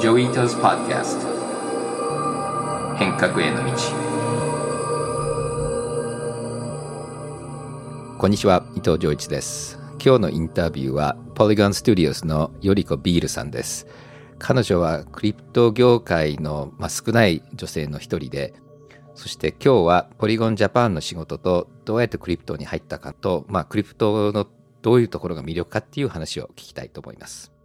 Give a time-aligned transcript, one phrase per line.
[0.00, 1.26] Joi Ito's Podcast
[2.98, 3.72] 変革への道。
[8.16, 9.76] こんにちは伊藤穰一です。
[10.00, 13.88] 今日のインタビューはポリゴンスタジオスのよりこビールさんです。
[14.38, 18.54] 彼女はクリプト業界の、まあ、少ない女性の一人で
[19.16, 24.46] そして今日はポリゴンジャパンの仕事とどうやってクリプトに入ったかと、まあ、クリプトの
[24.80, 27.57] どういうところが魅力かっていう話を聞きたいと思います。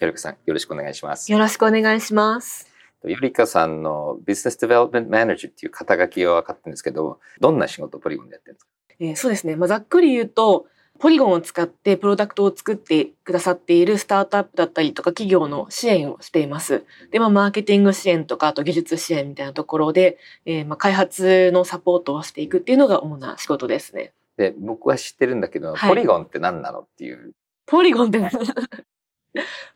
[0.00, 1.30] よりかさん、よろしくお願いします。
[1.30, 2.66] よろしくお願いします。
[3.04, 8.70] よりかさんのビジネスデベロップメントマネージャーっていう肩書きは分かってるんですけど、どんな仕事をポリゴンでやってるんですか？
[8.98, 9.56] えー、そうですね。
[9.56, 10.66] まあ、ざっくり言うと、
[10.98, 16.84] ポリゴンを使ってプロダクトを作ってくださっているスタートアップだったりとか企業の支援をしています。
[17.10, 24.12] で、まあ、マーケティング支援とか、あと技術支援みたいなところで、えー、まあ、開発のサポートをしていくっていうのが主な仕事ですね。
[24.38, 27.32] で、僕は知ってるんだけど、はい、ポリゴンって何なのっていう。
[27.66, 28.18] ポリゴンって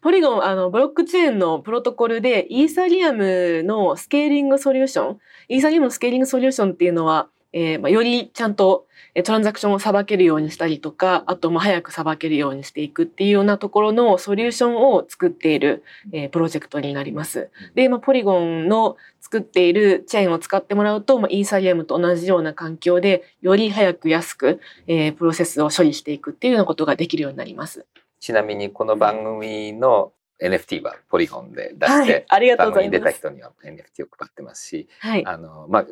[0.01, 8.87] ポリゴン、あの、ブロックチェーンのプロトコルで、イーサリアムのスケーリングソリューション、イーサリアムのスケーリングソリューションっていうのは、えー、まあ、よりちゃんと
[9.23, 17.51] トランザクションをさばけるようにしたりとか、あと、ま、早くさばけるようにしていくっていうようなところのソリューションを作っている、えー、プロジェクトになります。
[17.77, 27.87] で、まあ、ポリゴンの作っているチェーンを使ってもらうと、まあ、イーサリアムと同じような環境で、より早く安く、えー、プロセスを処理していくっていうようなことができるようになります。
[28.25, 32.99] ちなみに、この番組の NFT はポリゴンで出して、はい、ありがとうございます。
[32.99, 35.87] 出た人には NFT を配ってますし、はい、あの、まあ、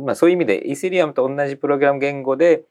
[0.00, 2.62] まあ、そういう意味でイーセリアムと同じプログラム言語で、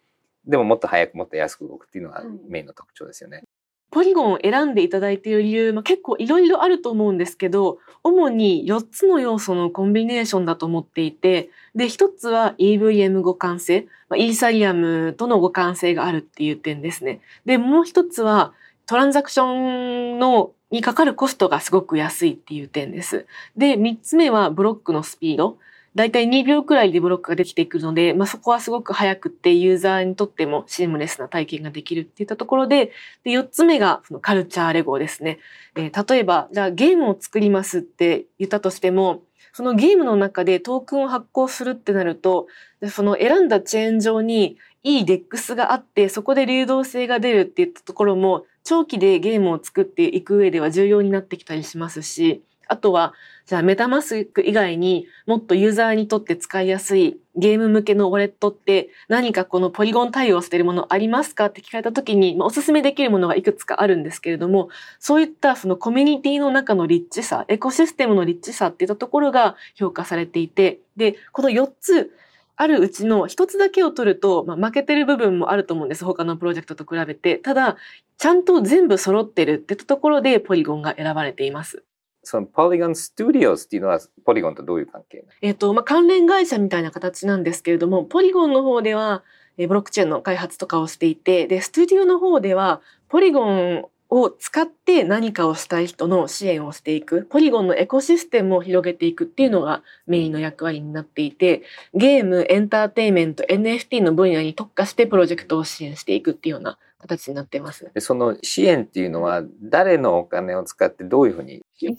[0.48, 3.44] でももっと早くもっと安く動くっていうのがメインの特徴ですよね。
[3.92, 17.22] ポリゴンを選んでいただいている理由、まあ、結構いろいろあると思うんですけど、主に4つの要素のコンビネーションだと思っていて、で、1つは EVM 互換性、まあ、イーサリアムとの互換性があるっていう点ですね。
[17.46, 18.54] で、もう1つは
[18.86, 23.26] トランザクションのにかかるコストがすごく安いっていう点です。
[23.56, 25.58] で、3つ目はブロックのスピード。
[25.96, 32.92] だいたい2秒くらいでブロックができてくるので、まあ、そこはすごく早くってユーザーにとってもシームレスな体験ができるっていったところで、
[33.24, 35.40] で4つ目がそのカルチャーレゴですね。
[35.78, 39.22] えー、例えば、じゃあゲームを作りますって言ったとしても、
[39.54, 42.48] そのゲームの中でトークンを発行するってなると、
[42.90, 53.14] その選んだチェーン上にいいデックスがあって、そこで流動性が出るっていったところも、長期でゲームを作っていく上では重要になってきたりしますし、あとは、
[53.46, 72.12] じゃあメタマスク以外にもっとユーザーにとって使いやすいゲーム向けのウォレットって何かこのポリゴン対応しているものありますかって聞かれた時に、まあ、おすすめできるものがいくつかあるんですけれども、そういったそのコミュニティの中のリッチさ、エコシステムのリッチさっていったところが評価されていて、で、この4つ、
[72.58, 76.06] あるうちの一つだけを取ると、まあ、負けてる部分もあると思うんです。
[76.06, 77.38] 他のプロジェクトと比べて。
[77.38, 77.78] ただ、
[78.18, 81.84] ちゃんと全部揃ってるってところでポリゴンが選ばれています。
[82.24, 89.24] そのポリゴンスタジオスっていうのはポリゴンとどういう関係えっ、と、まあ、関連会社みたいな形なんですけれども、ポリゴンの方では、
[89.58, 93.86] ブロックチェーンの開発とかをしていて、で、スタジオの方では、ポリゴン
[94.16, 107.92] を使って何かをしたい人の支援をしていく、ポリゴンのエコシステムを広げていくっていうのがメインの役割になっていて、ゲーム、エンターテイメント、NFT の分野に特化してプロジェクトを支援していくっていうような形になってます。
[108.00, 111.66] その支援っていうのは誰のお金を使ってどういうふうに？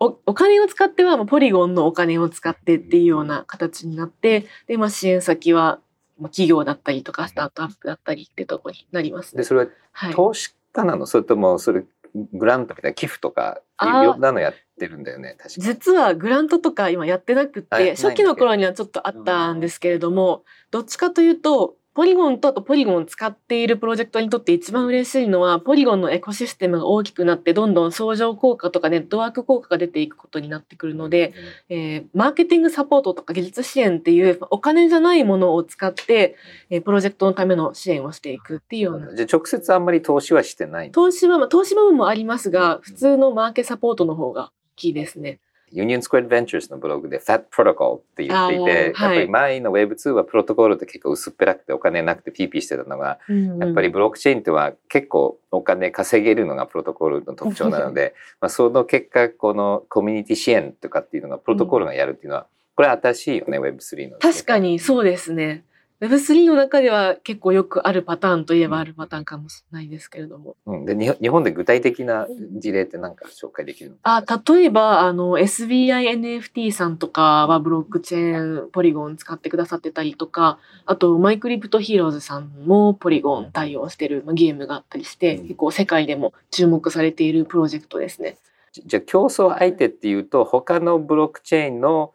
[0.00, 5.80] おお金を使ってはポリゴンのお金を使ってっていうような形になってで、まあ、支援先は
[6.24, 11.84] 企業だったりとかスタートアップだったりってとこになります、ね、でそれは投資家なの、はい、それともそれ
[12.32, 31.34] グラントみたいな寄付とかいろんなのやってるんだよね確か実はグラントとか今やってなくて初期の頃にはちょっとあったんですけれども、どっちかというとポリゴンとあとポリゴンを使っているプロジェクトにとって一番嬉しいのは、ポリゴンのエコシステムが大きくなって、どんどん相乗効果とかネットワーク効果が出ていくことになってくるので、
[31.68, 36.36] えー、マーケティングサポートとか技術支援っていうお金じゃないものを使って、
[36.70, 39.14] えー、プロジェクトのための支援をしていくっていうような。
[39.14, 45.40] じゃあ直接あんまり投資はしてない投資は、まあ、投資部分もありますが、普通のマーケサポートの方が大きいですね。
[45.72, 64.18] ユニオンスクエアベンチャーズのブログで FAT プロトコルって言っていて、はい、やっぱり前の Web2 はプロトコルって結構薄っぺらくてお金なくてピーピーしてたのが、うんうん、やっぱりブロックチェーンっては結構お金稼げるのがプロトコルの特徴なので、まあその結果このコミュニティ支援とかっていうのがプロトコルがやるっていうのは、これ新しいよね Web3 の。
[64.18, 65.64] 確かにそうですね。
[66.00, 70.56] Web3 の中では結構よくあるパターンといえばあるパターンかもしれないですけれども。
[70.64, 72.26] うん、で日本で具体的な
[72.58, 73.96] 事例って何か紹介できるの？
[74.02, 88.38] あ例えばあの SBINFT さんとかはブロックチェーンポリゴン使ってくださってたりとかあとマイクリプトヒーローズさんもポリゴン対応してるゲームがあったりして、結構世界でも注目されているプロジェクトですね。
[88.72, 92.14] じゃあ競争相手っていうと他のブロックチェーンの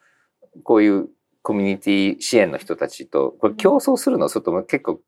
[0.64, 1.10] こういう
[1.46, 5.00] コミュニティ支援の人たちと、これ競争するのそれとも結構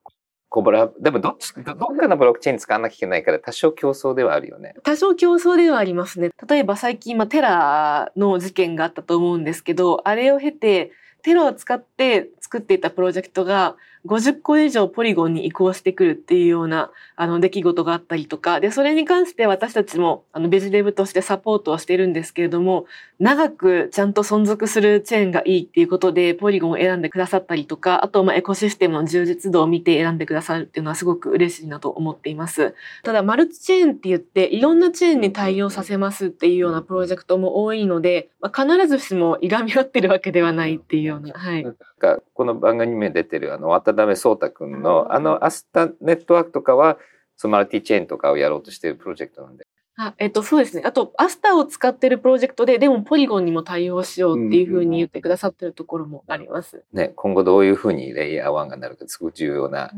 [0.50, 4.76] コボラ、でもどっち、どっかのブロックチェーン使わなきゃいけないから多少競争ではあるよね。
[4.84, 6.30] 多少競争ではありますね。
[6.48, 10.92] 例えば最近、まあ、テラの事件があったと思うんですけど、あれを経て、
[11.24, 13.76] テラを使って作っていたプロジェクトが
[14.08, 18.60] 50個以上ポリゴンに移行してくるっていうようなあの出来事があったりとか。
[18.60, 22.86] でそれに関して私たちもあのベジデブとしてサポートをしてるんですけれども
[23.20, 32.76] 長くちゃんと存続するチェーンがいいっていうことでポリゴンを選んでくださったりとかあとまエコシステムの充実度を見て選んでくださるっていうのはすごく嬉しいなと思っています。
[33.04, 41.34] ただマルチチェーンって言っていろんなチェーンに対応させますっていうようなプロジェクトも多いので、まあ、必ずしもいがみ合ってるわけではないっていうような。
[41.34, 41.64] はい。
[41.64, 46.98] なんかこの番組に出てるあの渡辺壮太君のあのアスタネットワークとかは
[47.36, 49.66] そのマルティチェーンとかをやろうとしているプロジェクトなんで。
[50.00, 50.84] あえっと、そうですね。
[50.86, 56.84] あと、アスターを使ってるプロジェクトで、でもポリゴンにも対応しようっていうふうに言ってくださってるところもあります。
[56.94, 59.92] ね、今後どういうふうにレイヤー1がなるか、すごく重要な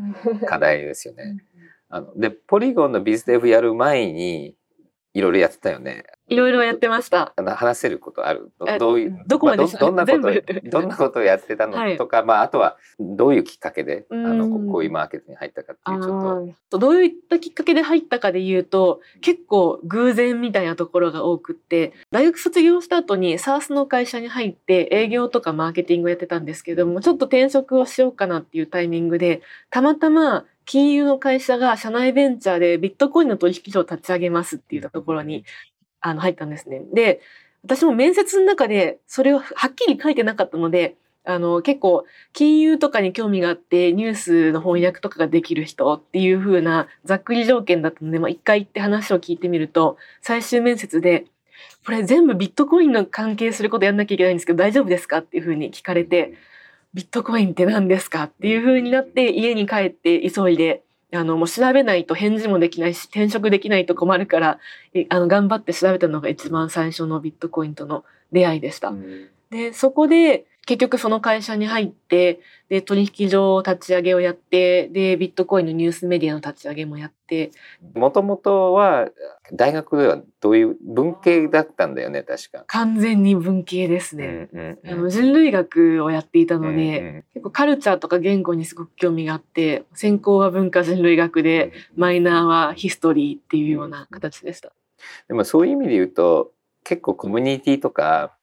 [0.48, 1.44] 課題ですよね。
[1.90, 4.56] あので、ポリゴンのビズデブやる前に、
[5.14, 6.06] いろいろやってたよね。
[6.28, 7.34] いろいろやってました。
[7.36, 8.52] 話せることある？
[8.80, 11.74] どういう、どこまで、まあ、どんなこと、どんなことをやってたの？
[11.98, 16.78] とか、はい、まあ、あとは、どういうきっかけで、あの、こういうマーケットに入ったかっていう、ちょっと。
[16.78, 29.42] どういったきっかけで入ったかで言うと、結構偶然みたいなところが多くって、大学卒業した後に SARS の会社に入って営業とかマーケティングをやってたんですけども、ちょっと転職をしようかなっていうタイミングで、
[29.72, 35.44] たまたま金融の会社が社内ベンチャーでビットコインの取引所を立ち上げますって言ったところに
[36.00, 36.83] あの入ったんですね。
[36.94, 37.21] で、
[37.63, 51.25] 私も面接の中でそれをはっきり書いてなかったので、あの結構金融とかに興味があってニュースの翻訳とかができる人っていう風なざっくり条件だったので、まあ、一回行って話を聞いてみると最終面接で
[51.86, 56.33] 「これ全部ビットコインの関係することやんなきゃいけないんですけど大丈夫ですか?」っていう風に聞かれて
[56.94, 60.83] ビットコインって何ですかっていう風になって家に帰って急いで
[61.13, 64.59] あのもう調べないと返事もできないし転職できないと困るから
[65.09, 68.89] あの頑張って調べたのが一番最初のビットコインとの出会いでした。
[68.89, 77.50] うん、でそこで結局その会社に入って、で、取引所立ち上げをやって、で、ビットコインのニュースメディアの立ち上げもやって。
[77.95, 79.10] もともとは、
[79.51, 82.66] 大学ではどういう文系だったんだよね、確か。
[82.68, 84.48] 完全に文系ですね。
[84.54, 94.72] うんうんうん、あの人類学をやっていたので、うんうん、結構カルチャーとか言語にすごく興味があって、専攻は文化人類学で、マイナーはヒストリーっていうような形でした。
[95.30, 96.51] でもそういう意味で言うと、
[96.83, 98.36] 結構コミュニティとか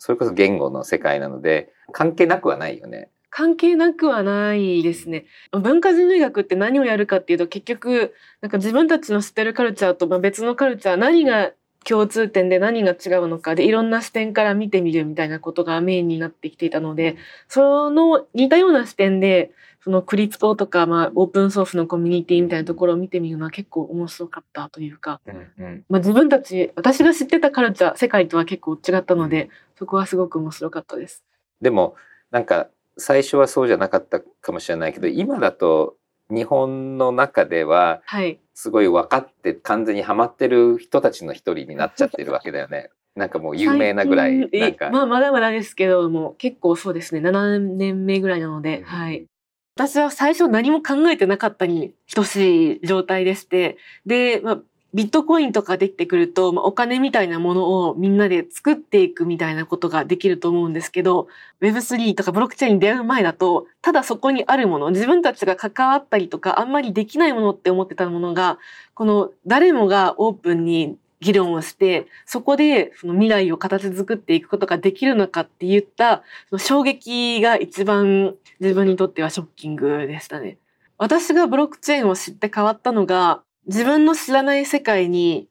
[0.00, 3.10] それこそ言語の世界なので、関係なくはないよね。
[3.28, 5.26] 関係なくはないですね。
[5.52, 11.52] 文化人類学って何をやるかっていうと結局なんか自分たちの知ってるカルチャーと別のカルチャー何が
[11.84, 17.16] 共通点で何が違うのかでいろんな視点から見てみるみたいなことがメインになってきていたので
[17.48, 19.52] その似たような視点で
[19.82, 29.48] そのクリプトとか、まあ、オープンソースのコミュニティみたいなところを見てみるのは結構面白かったというか、うんうん、まあ、自分たち私が知ってたカルチャー世界とは結構違ったので
[29.78, 31.24] そこはすごく面白かったです。
[31.62, 31.94] でも
[32.30, 32.68] なんか
[32.98, 35.96] 最初はそうじゃなかったかもしれないけど今だと
[36.28, 38.02] 日本の中では
[38.54, 42.90] すごい分かって完全にはまってる人たちの一人になっちゃってるわけだよね。
[43.16, 44.90] なんかもう有名なぐらいなんか。
[44.90, 47.20] まあまだまだですけども結構そうですね。
[47.20, 49.26] 7年目ぐらいなので、うん、はい
[49.76, 54.60] 私は最初何も考えてなかったに等しい状態でしてで、まあ、
[54.92, 61.28] ビットコインとかできてくると、まあ、お金みたいなものをみんなで作っていくみたいなことができると思うんですけど、
[61.60, 68.58] Web3 とかブロックチェーンに出会う前だと、ただそこにあるもの、自分たちが関わったりとか、あんまりできないものって思ってたものが、
[68.94, 80.58] この誰もがオープンに議論をして、そこでその未来を形作っていくことができるのかって言った、その衝撃が一番自分にとってはショッキングでしたね。
[80.98, 85.48] 私がブロックチェーンを知って変わったのが、自分の知らない世界に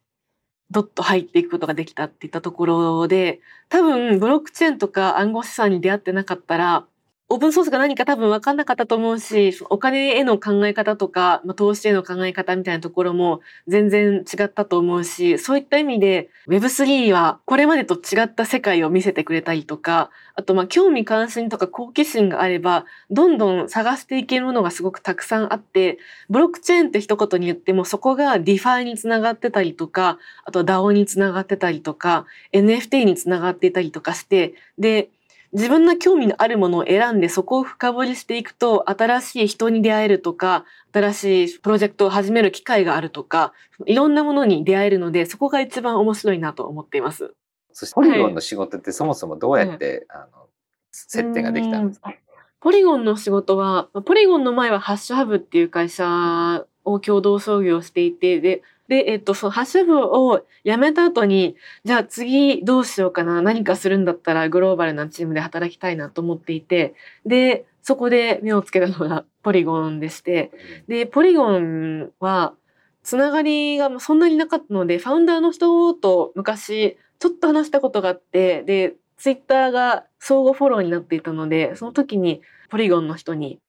[0.72, 6.86] どっと入っていくことができたっていったところで、多分ブロックチェーンとか暗号資産に出会ってなかったら、
[7.32, 26.00] オープンソースが何か多分分かんなかったと思うし、お金への考え方とか、まあ、投資への考え方みたいなところも全然違ったと思うし、そういった意味で Web3 はこれまでと違った世界を見せてくれたりとか、あとまあ興味関心とか好奇心があれば、どんどん探していけるものがすごくたくさんあって、
[26.32, 35.10] ブロックチェーンって一言に言ってもそこが DeFi につながってたりとか、あと DAO につながってたりとか、NFT につながっていたりとかして、で、
[35.54, 43.54] 自分の興味のあるものを選んでそこを深掘りしていくと新しい人に出会えるとか新しいプロジェクトを始める機会があるとか
[43.86, 47.34] いろんなものに出会えるのでそこが一番面白いなと思っています。
[47.72, 50.48] そしてポリゴンの仕事ってそもそもどうやって、はい、あの
[50.92, 52.14] 設定ができたんですか？
[52.60, 61.56] ポリゴンの仕事はポリゴンの前はハッシュハブっていう会社を共同創業していてでで、えっと、そのハッシュ部を辞めた後に、
[61.86, 70.52] じゃあ次どうしようかな、何かするんだったらグローバルなチームで働きたいなと思っていて、で、そこで目をつけたのが ポリゴンでして、
[70.88, 72.56] で、ポリゴンは、
[73.04, 83.60] つながりがそんなになかったので、ファウンダーの人と昔、ちょっと話したことがあって、で、ツイッターが相互フォローになっていたので、その時にポリゴンの人に、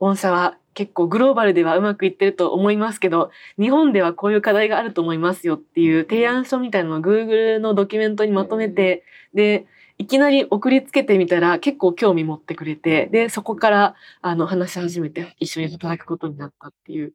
[0.00, 9.02] 御社は結構グローバルではうまくいってると思いますけど、日本ではこういう課題があると思いますよっていう提案書みたいなのを Google のドキュメントにまとめて、
[9.34, 9.66] で、
[9.98, 17.12] いきなり送りつけてみたら結構興味持ってくれて、で、そこからあの話し始めて一緒に働くことになったっていう。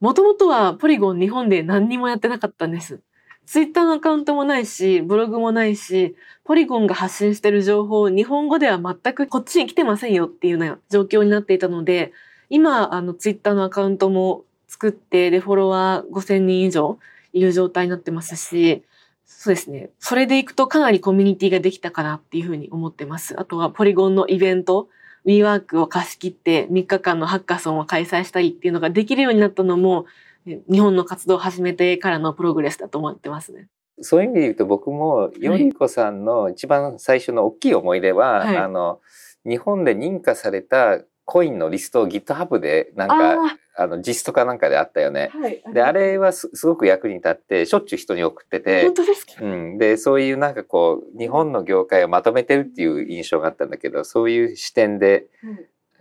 [0.00, 3.02] もともとはポリゴン日本で何にもやってなかったんです。
[3.46, 12.12] ツイッターのアカウントもないし、ブログもないし、ポリゴンが発信してる情報、日本語では全くこっちに来てませんよっていうような状況になっていたので、
[12.48, 16.98] 今、あの、ツイッターのアカウントも作って、で、フォロワー5000人以上
[17.32, 18.82] いる状態になってますし、
[19.24, 19.90] そうですね。
[19.98, 23.38] それでいくとかなりコミュニティができたかなっていうふうに思ってます。
[23.40, 24.88] あとはポリゴンのイベント、
[25.24, 30.06] WeWork を貸し切って3日間のハッカソンを開催したりっていうのができるようになったのも、
[30.46, 33.68] 日本の活動を始めてからのプログレスだと思ってますね。
[34.02, 39.00] そういう意味で言うと僕も、よりこさんの一番最初の大きい思い出は、はい、あの、
[39.44, 45.30] 日本で認可されたコインのリストを GitHub でなんかあの実ストかなんかであったよね。
[45.32, 48.82] はい、であれはすごく役に立ってしょっちゅう人に送ってて。
[48.82, 55.26] 本当ですか、うん、でそういうなんかこう日本の業界をまとめてるっていう印象があったんだけどそういう視点で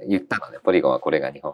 [0.08, 1.54] 言ったのね、ポリゴンはこれが日本。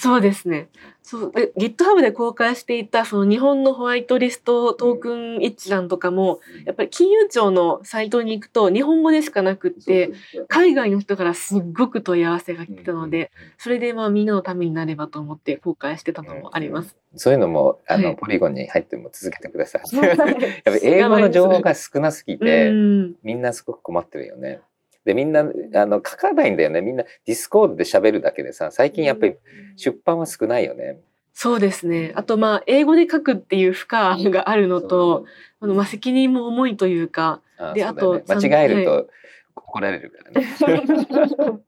[0.00, 0.68] そうですね。
[1.02, 10.12] そう、GitHub で公開していたその日本のホワイトリストトークン一覧とかも、やっぱり金融庁のサイトに行くと日本語でしかなくって、
[10.46, 16.96] 海外の人からすっごく問い合わせが来たので、それでまあみんなのためになればと思って公開してたのもあります。
[17.16, 19.96] そういうのも、あの、はい、ポリゴンに入っても続けてください。
[19.96, 20.26] やっぱ
[20.80, 22.70] 英語の情報が少なすぎて、
[23.24, 24.60] みんなすごく困ってるよね。
[25.08, 26.82] で、みんな、あの、書かないんだよね。
[26.82, 29.36] みんなディスコードで喋るだけでさ、最近やっぱり
[29.76, 31.00] 出版は少ないよね。
[31.32, 32.12] そうですね。
[32.14, 35.24] あと、まあ、英語で書くっていう負荷があるのと、
[35.60, 37.40] あの、まあ、責任も重いというか、
[37.74, 39.08] で、あと、間違えると
[39.56, 40.46] 怒られるからね。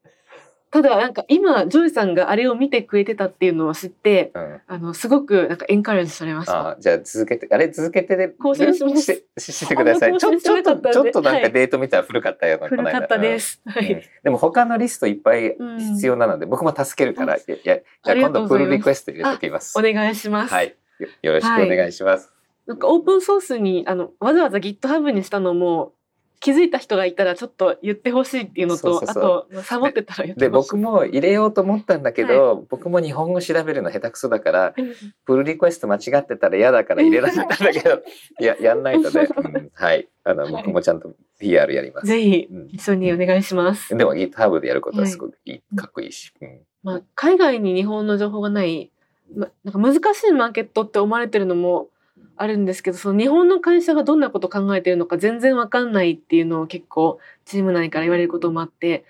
[0.71, 6.77] ただなんか今ジョイさんがあれを見てくれてたっていうのを知って、うん、あのすごくなんか encourage されました。
[6.79, 10.17] じゃあ続けてあれ続けてで更新しましししてください。
[10.17, 13.61] ちょちょっとちょっとなんかデート見たら古かったよ、はい、古かったです。
[13.67, 15.57] はい、でも他のリストいっぱい
[15.95, 19.77] 必要なので、僕も助けるから、いやじゃあ今度プルリクエスト入れておきます。
[19.77, 20.55] お願いします。
[20.55, 20.77] はい
[21.23, 22.33] よろしくお願いします。
[22.67, 25.93] なんかオープンソースにあのわざわざ GitHub にしたのも
[26.41, 34.75] 気づいた人がいたらちょっと言ってほしいっていうのとあとサボってたら言ってで僕も入れようと思ったんだけど、はい、僕も日本語調べるの下手くそだから
[35.27, 38.03] プルリクエスト間違ってたら嫌だから入れなかったんだけど
[38.41, 40.09] い ややんないとね、 うん、はい。
[40.23, 42.07] あの僕もちゃんと PR やります。
[42.07, 48.91] ぜひ一緒にお願いします、うん、でも GitHub でやることはすごくいい、はい、かっこいいし、うん、まあ、海外に日本の情報がない、
[49.35, 51.89] ま、なんか難しいマーケットって思われてるのも
[52.37, 59.05] あるんですけどその日本の会社がどんなこと考えてるのか全然わかんないっていうのを結構チーム内から言われることもあって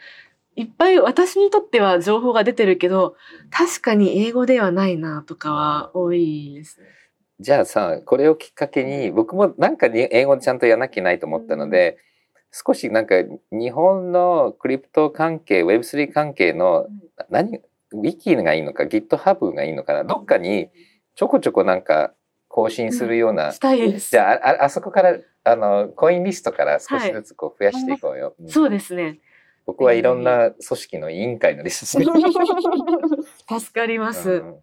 [0.56, 3.14] いっぱい私にとっては情報が出てるけど
[3.50, 6.86] 確かに英語ではないなとかは多いですね。
[7.38, 11.96] じゃあさこれをきっかけに僕もなんかに英語でちゃんとやらなきゃいけないと思ったので、
[12.52, 13.14] 少しなんか
[13.52, 16.86] 日本のクリプト関係 Web3 関係の
[17.30, 17.60] 何
[17.92, 20.68] ウィキがいいのか GitHub がいいのかなどっかに
[21.14, 22.12] ちょこちょこなんか
[22.50, 24.10] 更新するような、うん、したいです。
[24.10, 29.20] じゃあああそこからあのコインリストから少しずつこう増やしていこうよ、はい、そうですね。
[29.66, 32.02] 僕はいろんな組織の委員会のリスト
[33.60, 34.56] 助かります、うん、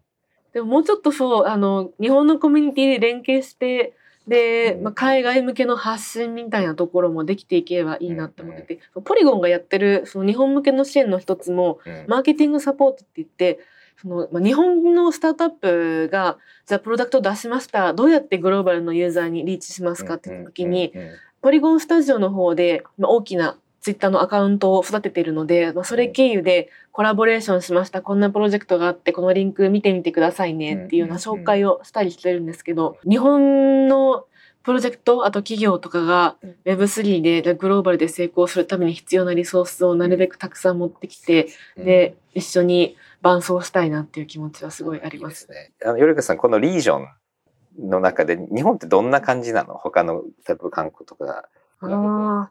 [0.52, 3.94] でももうちょっとそうあの日本のコミュニティで連携して
[4.28, 4.82] で、うん。
[4.84, 12.04] まあ、海外向けの発信みたいなところもできていければいいなって思ってて、ポリゴンがやってるその日本向けの支援の一つもうん。
[12.06, 13.58] マーケティングサポートって言って
[14.00, 17.92] その、まあ、日本のスタートアップがじゃあプロダクトを出しました。
[17.94, 20.92] どうやってグローバルのユーザーにリーチしますかって言った時に、
[21.40, 28.02] ポリゴンスタジオの方で、まあ、大きなツイッターのアカウントを育てているので、まあ、それ経由でコラボレーションしました。
[28.02, 34.26] こんなプロジェクトがあってこのリンク見てみてくださいねっていうような紹介をしたりしてるんですけど日本の
[34.62, 45.42] プロジェクトあと企業とかが Web3 でグローバルで成功するために必要なリソースをなるべくたくさん持ってきてうんで一緒に伴走したいなっていう気持ちはすごいあります。
[45.42, 45.72] いいですね。
[45.84, 49.74] あの、よりかさん、このリージョンの中で、日本ってどんな感じなの？
[49.74, 51.48] 他の、例えば韓国とか。
[51.80, 52.50] あ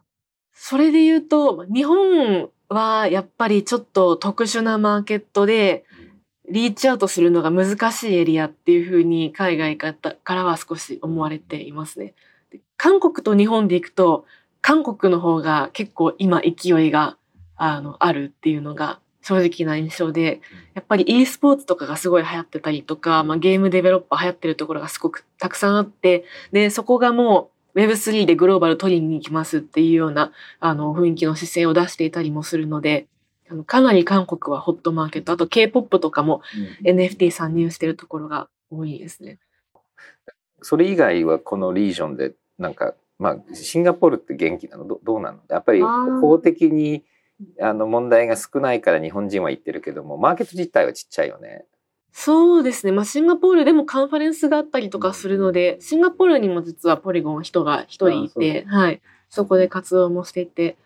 [0.52, 5.86] それで言うと、日本はやっぱりちょっと特殊なマーケットで、
[6.50, 9.94] リーチアウトするのが難しいエリアっていうふうに海外か
[10.26, 12.14] らは少し思われていますね。
[12.76, 14.24] 韓国と日本で行くと、
[14.60, 17.16] 韓国の方が結構今勢いが
[17.56, 20.40] あのあるっていうのが正直な印象で、
[20.74, 33.06] やっぱり e スポーツとかがすごい流行ってたりとか、まあ、ゲームデベロッパー流行ってるところがすごくたくさんあって、で、そこがもう Web3 でグローバル取りに行きますっていうようなあの雰囲気の姿勢を出していたりもするので、
[33.66, 36.42] かなり韓国はホットマーケット、あと K-POP とかも
[36.84, 39.38] NFT 参入してるところが多いですね。
[40.62, 44.86] それ以外はこのリージョンで、なんか、まあ、シンガポールって元気なの？
[44.86, 45.38] どどうなの？
[45.48, 47.04] やっぱり法的に
[47.60, 51.64] あの問題が少ないから日本人は言ってるけども、マーケット自体はちっちゃいよね。
[52.12, 52.92] そうですね。
[52.92, 59.00] まあ、シンガポールでもカンファレンスがあったりとかするので、シンガポールにも実はポリゴンは人が一人いあて、はい。
[59.28, 60.76] そこで活動もしていて、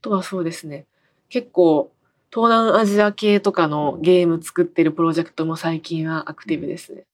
[0.00, 0.86] あとはそうですね。
[1.28, 1.90] 結構、
[2.30, 7.04] 東南アジア系とかのゲーム作ってるプロジェクトも最近はアクティブですね。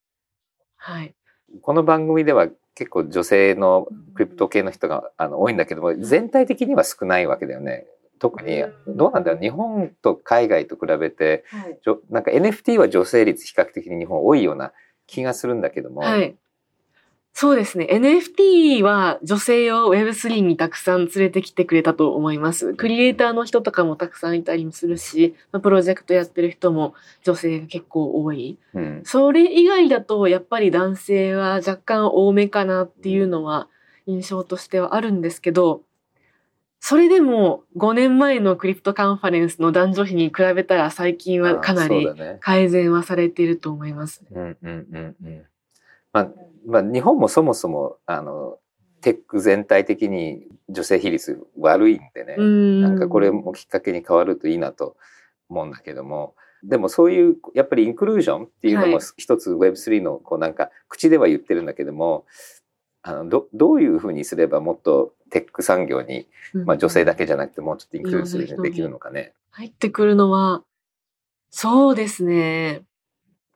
[0.77, 1.15] はい。
[1.63, 7.87] この番組では結構女性のクリプト系の人があの多いんだけども全体的には少ないわけだよね。
[8.19, 11.79] 特にどうなんだろう日本と海外と比べてはい。
[12.11, 14.73] なんか NFT は女性率比較的に日本多いような
[15.07, 16.37] 気がするんだけども、はい。
[17.37, 17.89] そうですね。
[17.91, 22.75] NFT は女性を Web3 にたくさん連れてきてくれたと思います。
[22.75, 28.57] クリエイターの人とかもたくさんいたりもするし、まあプロジェクトやってる人も女性が結構多い。
[28.73, 33.67] うんそれ以外だとやっぱり男性は若干多めかなっていうのは
[34.07, 35.83] 印象としてはあるんですけど、
[36.79, 42.07] それでも5年前のクリプトカンファレンスの男女比に比べたら最近はかなり
[42.39, 44.23] 改善はされていると思います。
[44.31, 45.45] うんうんうんうん
[46.15, 46.29] まあ
[46.67, 48.59] まあ、日本もそもそもあの
[49.03, 54.97] テック全体的に女性比率悪いんでね、ななんかこれもきっかけに変わるといいなと
[55.51, 56.35] 思うんだけども。
[56.63, 59.05] でもそういうやっぱりインクルージョンっていうのもはい。
[59.19, 62.25] 一つ Web3 のこうなんか口では言ってるんだけども
[63.03, 69.35] あのどどういうふうにすればもっとテック産業に、まあ、女性だけじゃなくてもうちょっとインクルーズいろんな人にできるのかね。
[69.51, 70.65] 入ってくるのは、
[71.51, 72.83] そうですね。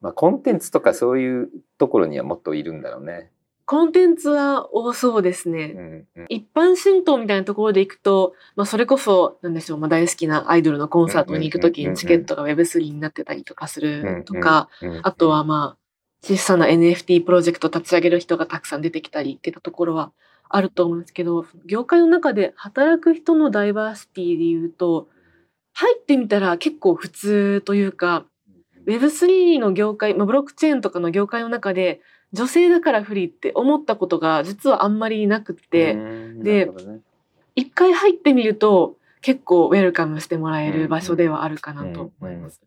[0.01, 3.31] まあ、コンテンツとかそういうところにはもっといるんだろうね。
[3.69, 5.75] コンテンツは多そうですね。
[5.77, 14.69] うんうん一般浸透みたいなところで行くと、まあ、それこそ、なんでしょう、まあ、大好きなアイドルのコンサートに行くときにチケットが Web3 になってたりとかするとか、
[15.03, 15.79] あとはまあ、
[16.23, 20.13] 小さな NFT プロジェクト立ち上げる人がたくさん出てきたりっていったところは
[20.49, 25.09] あると思うんですけど、業界の中で働く人のダイバーシティで言うと、
[25.75, 28.25] 入ってみたら結構普通というか、
[28.87, 32.01] Web3 の業界、まあ、ブロックチェーンとかの業界の中で、
[32.33, 36.71] 女性だから不利って思ったことが実はあんまりなくって、うんで
[37.57, 42.61] 一回入ってみると結構ウェルカムしてもらえる場所ではあるかなと思います。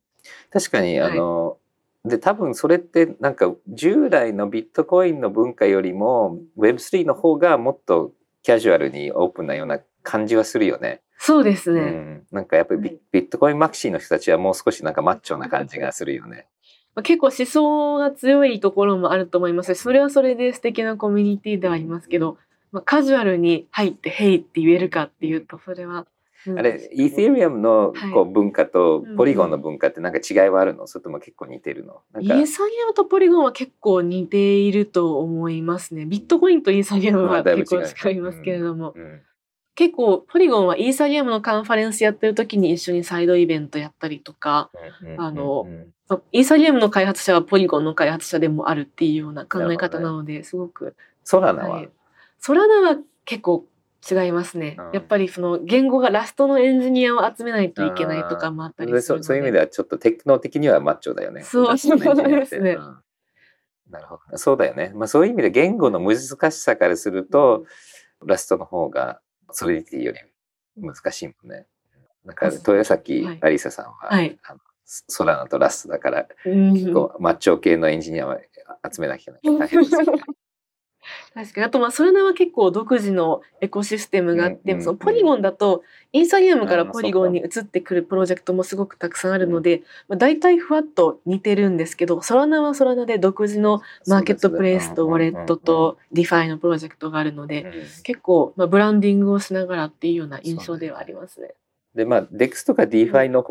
[0.51, 1.57] 確かにはいあの、
[2.03, 8.11] で多分それってなんか従来のビットコインの文化よりも Web3 の方がもっと
[8.43, 11.01] キャジュアルにオープンなような感じはするよね。
[11.23, 11.81] そうですね。
[11.81, 16.47] うん、なんかやっぱりビ,、はいビットコインマクシーの人たちはもう少しなんかマッチョな感じがするよね。
[16.95, 22.39] まあ結構思想が強いところもあると思いますしそれはそれで素敵なコミュニティではありますけど、
[22.71, 26.07] まあ、カジュアルに入って「ヘイ」って言えるかっていうとそれは。
[26.57, 30.87] あれ、イーセリアムのはいこう文化とうんポリゴンの文化ってなんか違いはあるの？
[30.87, 32.01] それとも結構似てるの？
[32.19, 36.05] イーサリアムとポリゴンは結構似ていると思いますね。
[36.07, 39.21] ビットコインとイーサリアムまあは結構違いますけれども、うん
[39.81, 44.69] 結構ポリゴンはイーサリアムのカンファレンスやってる時に一緒にサイドイベントやったりとか、
[45.01, 45.65] うんあの
[46.31, 50.95] イーサリアムの開発者はポリゴンの開発者でもあるっていうような考え方なので、すごく。
[51.23, 51.89] ソラナは、はい
[52.37, 53.65] ソラナは結構
[54.07, 54.75] 違いますね。
[54.77, 61.41] うんやっぱりその言語がラストのエンジニアを集めないといけないとかもあったりそういう意味ではちょっとテクノ的にはマッチョだよね。
[61.41, 62.97] そうですねうん
[63.89, 64.37] なるほど。
[64.37, 64.91] そうだよね。
[64.93, 67.65] まあそういう意味で言語の難しさからすると、
[68.23, 69.19] ラストの方が
[69.53, 70.19] ソリディティより
[70.75, 71.65] 難しいもんね。
[72.25, 74.59] だから豊崎ありささんは、はいあの
[75.07, 78.39] ソラナとラストだから、うん結構マッチョ系のエンジニアは
[78.93, 80.21] 集めなきゃ大変ですよね。
[81.33, 81.65] 確かに。
[81.65, 97.71] あとまあソラナは結構独自のエコシステムがあって、うんうんそのポリゴンだとインスタグラムからポリゴンに移ってくるプロジェクトもすごくたくさんあるので、まあ、大体ふわっと似てるんですけどソラナはソラナで独自のマーケットプレイスとウォレットと DeFi のプロジェクトがあるので、うん
[98.03, 101.53] 結構まあブランディングをしながらっていうような印象ではありますね。
[101.95, 103.43] で、まあ、DEX とか DeFi の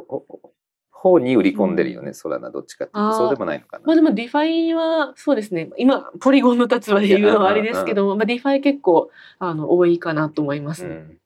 [1.01, 3.85] 方方に売り込んでるよね、ソラナどっちかっていうと、そうでもないのかな。
[3.87, 5.71] まあでも DeFi はそうですね。
[5.79, 10.85] 今ポリゴンの立場で言うのはあれですけども、まあ、 DeFi 結構あの多いかなと思います。
[10.85, 10.91] ね。
[10.91, 11.19] うん。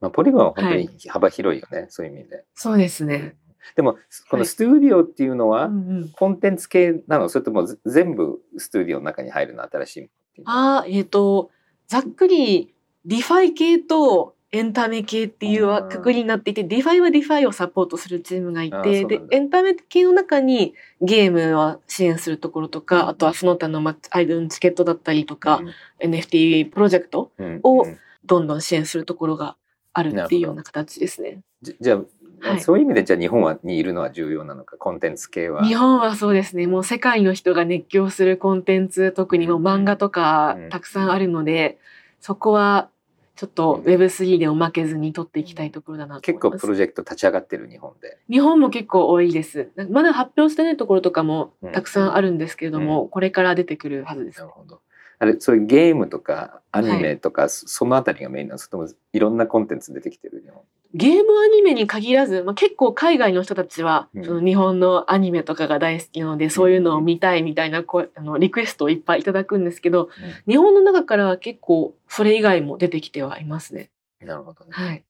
[0.00, 2.44] まあ、ポリゴンは本当に幅広いよね、そういう意味で。
[2.54, 3.36] そうですね。
[3.74, 3.98] でも、
[4.30, 6.08] このスタジオっていうのは、うんうん。
[6.10, 7.28] コンテンツ系なの？
[7.28, 9.64] それともぜ全部スタジオの中に入るの？
[9.64, 10.52] 新しいものっていうの？
[10.52, 11.50] ああ、えっ、と、
[11.88, 12.72] ざっくり、
[13.04, 25.60] DeFi 系とエンタメ系っていううんくくりになっていて、ディファイはディファイをサポートするチームがいて、でエンタメ系の中にゲームは支援するところとか、あとはその他のまあアイドルのチケットだったりとか、
[26.00, 27.98] NFT プロジェクトうんをうん。
[28.24, 29.56] どんどん支援するところが
[29.92, 31.42] あるっていうような形ですね。
[31.62, 32.60] じじゃあ、はい。
[32.60, 35.64] そういう意味でじゃあ日本はにいるのは重要なのかコンテンツ系は？
[35.64, 36.66] 日本はそうですね。
[36.66, 40.70] もう世界の人が熱狂するコンテンツ、特にもう漫画とかうん。
[40.70, 41.78] たくさんあるので、
[42.20, 42.88] そこは
[43.36, 46.62] ちょっと Web3 でも負けずに取っていきたいところだなと結構思います。
[46.62, 48.18] プロジェクト立ち上がってる日本で。
[48.30, 49.70] 日本も結構多いです。
[49.90, 54.52] まだ発表してないところとかもうんたくさんあるんですけれども、これから出てくるはずですなる。
[54.52, 54.80] ほど。
[55.18, 60.62] あれ、そういうゲームとかアニメとか、そそのあたりがメインなのそれともいろんなコンテンツ出てきてる日本。
[60.96, 70.08] ゲームアニメに限らず、まあ、結構海外の人たちは、うんその日本のアニメとかが大好きなので、そういうのを見たいみたいな声あのリクエストをいっぱいいただくんですけど、
[70.48, 73.90] 日本の中からは結構それ以外も出てきてはいますね。
[74.20, 74.70] なるほどね。
[74.72, 75.04] はい。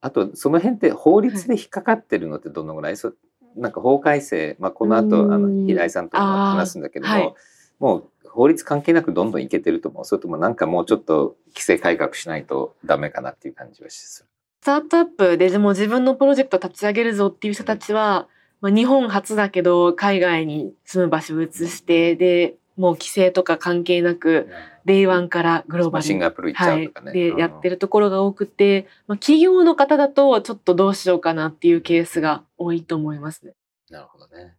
[0.00, 3.12] あと、その辺って法律で引っかかってるのってどのぐらい、そ
[3.56, 7.34] なんか法改正、まあ、この後、うんあの、平井さんとも話すんだけども、はい
[7.78, 10.04] もう法律関係なくどんどんいけてると思う。
[10.04, 14.28] それともなんかもうちょっと規制改革しないとダメかなっていう感じはする。
[14.60, 18.28] スタートアップででも自分のプロジェクト立ち上げるぞっていう人たちは、
[18.60, 24.48] まあ、日本初だけど海外に住む場所を移して、で、もう規制とか関係なく、
[24.84, 27.06] day one からグローバルにシンガポール行っちゃうとかね。
[27.10, 33.52] はい、でうんやってるところが多くて、まあ、企業の方だとちょっとどうしようかなっていうケースが多いと思いますね。
[33.90, 34.54] なるほどね。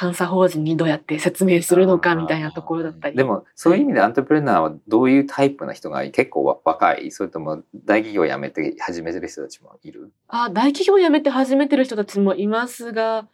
[0.00, 3.16] 監査法人にどうやって説明するのかみたいなところだったり。
[3.16, 7.10] でもそういう意味で entrepreneur はどういうタイプの人が結構わ若い。
[7.10, 10.12] それとも大企業辞めて始めてる人たちもいる？
[10.28, 13.26] あ大企業辞めて始めてる人たちもいますが、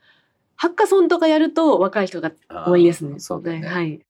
[0.57, 2.33] ハッカソンとかやると若い人が
[2.67, 3.19] 多いですね。
[3.19, 3.69] そうだよね。
[3.69, 4.01] はい。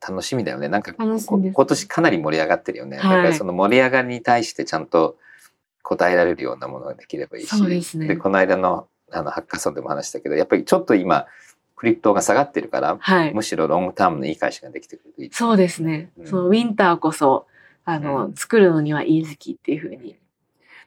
[0.00, 0.68] 楽しみだよね。
[0.68, 3.16] なんか今年かなり盛り上がってるよね、はい。
[3.16, 5.16] だからその盛り上がりに対してちゃんと
[5.82, 7.48] 答えられるようなものができればいいし。
[7.48, 8.16] そうですね。
[8.16, 11.26] この間のあのハッカソンでも話したけどやっぱりちょっと今
[11.78, 13.32] クリプトが下がってるからはい。
[13.34, 16.10] むしろロングタームのいい会社ができてくるといいそうですね。
[16.18, 17.46] うんそのウィンターこそ、
[17.84, 20.16] あの、うん作るのにはいい時期っていうふうに。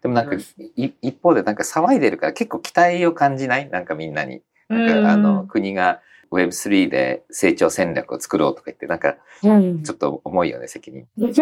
[0.01, 3.69] でもなんかい一方でなんか騒いでるから結構期待を感じない？
[3.69, 4.41] なんかみんなに。
[4.67, 6.01] なんうんかあの国が
[6.31, 11.05] Web3 で成長戦略を作ろうとか言ってなんかうんちょっと重いよね責任。
[11.17, 11.33] うん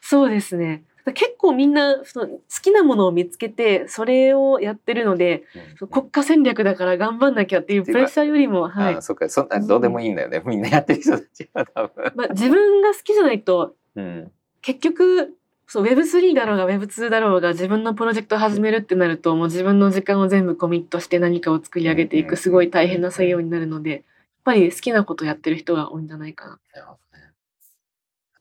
[0.00, 0.84] そうですね。
[1.12, 5.44] 結構みんなその好きなものを見つけてそれをやってるので
[5.78, 8.94] そう国家戦略だから頑張んなきゃっていうプレッシャーよりも、はい。
[8.94, 9.28] ああ、そっか。
[9.28, 10.42] そんなどうでもいいんだよね。
[10.44, 12.12] みんなやってる人たちは多分。
[12.14, 14.32] まあ、自分が好きじゃないとうん。
[14.62, 22.28] 結局そう Web3 だろうが Web2 だろうが自分のプロジェクトを始めるってなるともう自分の時間を全部コミットして何かを作り上げていうん。
[22.28, 24.02] くすごい大変な作業になるのでやっ
[24.44, 26.58] ぱり好きなことやってる人が多いんじゃないかな。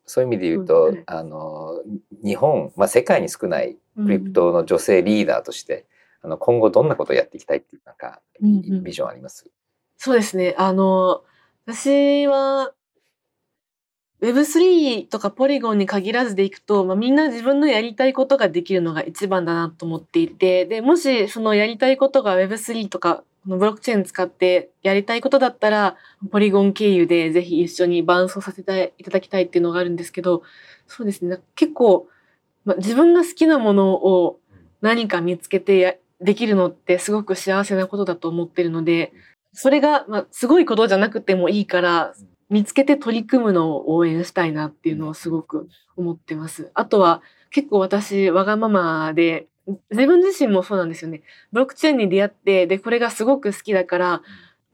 [0.06, 1.82] そういう意味で言ううとん、あの
[2.24, 4.06] 日本、まあ、世界に少ないうん。
[4.06, 5.86] クリプトの女性リーダーとして、
[6.22, 8.84] あの今後どんなことをやっていきたいっていうなんかうんうん。
[8.84, 9.50] ビジョンあります、
[9.98, 10.54] そうですね。
[10.58, 11.24] あの、
[11.66, 12.74] 私は、
[14.34, 25.98] Web3 とかポリゴンに限らずでいくと、まあ、みんな自分のやりたいことができるのが一番だなと思っていて、で、もしそのやりたいことが Web3 とか、のブロックチェーン使ってやりたいことだったら、
[26.32, 30.44] ポリゴン経由でぜひ一緒に伴走させていただきたいっていうのがあるんですけど、
[30.88, 31.40] そうですね。
[31.56, 32.08] 結構、
[32.64, 34.40] まあ、自分が好きなものを
[34.82, 39.14] 何か見つけてやできるのってすごく幸せなことだと思ってるので、
[39.54, 42.14] それが、まあ、すごいことじゃなくてもいいから、
[42.50, 46.72] 見つけて取り組むのを応援したいなっていうのをすごく思ってます。
[46.74, 49.48] あとは、結構私、わがままで、
[49.90, 51.24] 自分自身もそうなんですよね。
[51.52, 54.22] ブロックチェーンに出会って、で、これがすごく好きだから、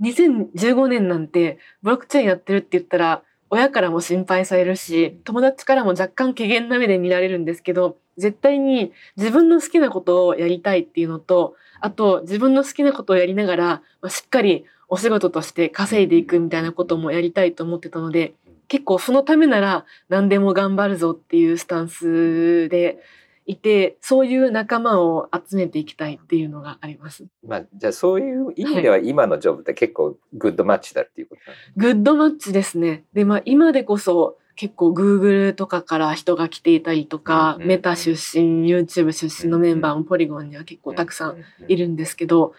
[0.02, 13.66] 2015年なんてブロックチェーンやってるって言ったら親からも心配されるし友達からも若干怪げな目で見られるんですけど絶対に自分の好きなことをやりたいっていうのとあと自分の好きなことをやりながら、
[14.02, 18.34] まあ、しっかりお仕事として稼いでいくみたいなこともやりたいと思ってたので
[18.68, 23.00] 結構そのためなら何でも頑張るぞっていうスタンスで
[23.46, 27.26] いてそういう仲間を集めていきたいっていうのがあります。
[27.48, 33.06] まあ、じゃあそういう意味では今のジョブって結構グッドマッチだっていうこと、はい、グッドマッチですね。
[33.14, 41.38] でまあ今でこそ結構 Google とかから人が来ていたりとか、メタ出身 YouTube 出身のメンバーもポリゴンには結構たくさん。
[41.68, 42.54] いるんですけど、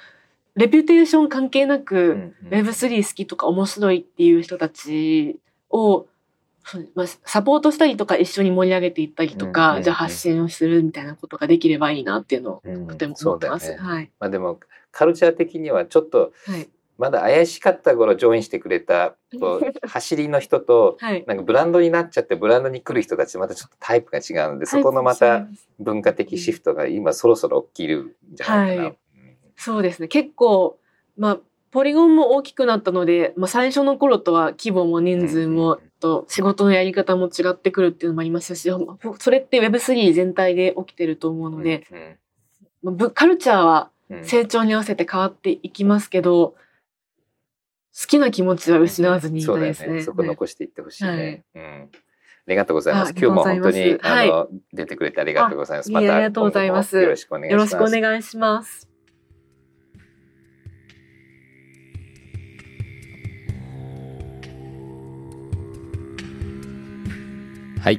[0.55, 5.39] レピュテーション関係なく Web3 好きとか面白いっていう人たち
[5.71, 6.07] を
[6.95, 13.73] まあ、サポートしたりとか一緒に盛り上げていったりとか、うん、じゃあ発信をするみたいなことができればいいなっていうのをとても思ってます。
[13.73, 14.11] うんね、はい。
[14.21, 14.61] まあでも
[14.91, 16.33] カルチャー的にはちょっと、
[16.99, 19.17] まだ怪しかった頃ジョインしてくれた
[19.83, 25.49] 走りの人と、はい、なんかブランドになっちゃってブランドに来る人たちまたちょっとタイプが違うので、そこのまた
[25.81, 28.93] 文化的シフトが今そろそろ起きるんじゃないかな。
[29.71, 30.79] はい、そうですね結構
[31.17, 31.39] まあ
[31.73, 38.71] ポリゴンも大きくなったので、まあ、最初の頃とは規模も人数も、と仕事のやり方も違ってくるっていうのもありますし、
[39.19, 41.87] それって Web3 全体で起きてると思うので、
[43.15, 43.91] カルチャーは
[44.23, 46.57] 成長に合わせて変わっていきますけど、
[47.99, 50.01] 好きな気持ちは失わずにいたいですね。
[50.01, 51.45] そそこ残していってほしいね。
[51.55, 51.89] はい、うん
[52.45, 53.13] ありがとうございます。
[53.13, 55.93] 今日も本当に、あの、出てくれてありがとうございます。
[55.93, 56.07] また。
[57.01, 57.73] よろしくお願いします。
[57.75, 58.92] よろしくお願いします。
[67.83, 67.99] はい。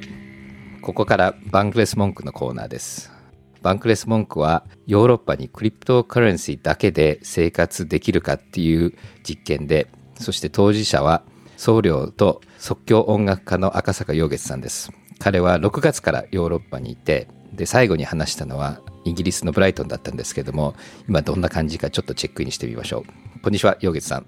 [0.80, 3.12] ここからバンクレス文句のコーナーです。
[3.60, 11.22] バンクレス文句はヨーロッパにクリプトカレンシーだけで生活できるかっていう実験で、そして当事者は
[11.58, 14.90] 僧侶と即興音楽家の赤坂陽月さんです。
[15.18, 20.74] 彼は6月からヨーロッパにいて、で、最後に話したのはイギリスのブライトンだったんですけども、
[21.10, 23.04] 今どんな感じかちょっとチェックインしてみましょ
[23.36, 23.40] う。
[23.42, 24.26] こんにちは、陽月さん。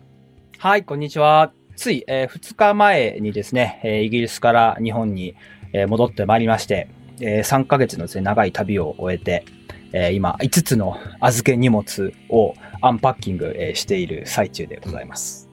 [0.59, 1.51] はい、こんにちは。
[1.76, 5.34] つい、えー、2日前にですね、えー、イギリスから日本に、
[5.72, 6.88] えー、戻ってまいりまして、
[7.20, 9.44] えー、3ヶ月のですね、長い旅を終えて、
[9.92, 15.48] えー、今、5つの預け荷物をアンパッキング、えー、している最中でございます。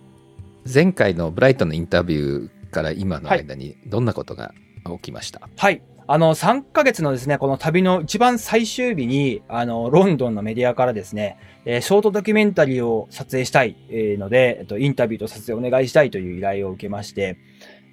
[0.71, 4.53] 前回のブライトのインタビューから今の間にどんなことが
[4.85, 17.37] 起きました、はい、はいあの、3ヶ月のですね、この旅の一番最終日に、あの、ロンドンのメディアからですね、えー、ショートドキュメンタリーを撮影したい、ので、えっと、インタビューと撮影お願いしたいという依頼を受けまして、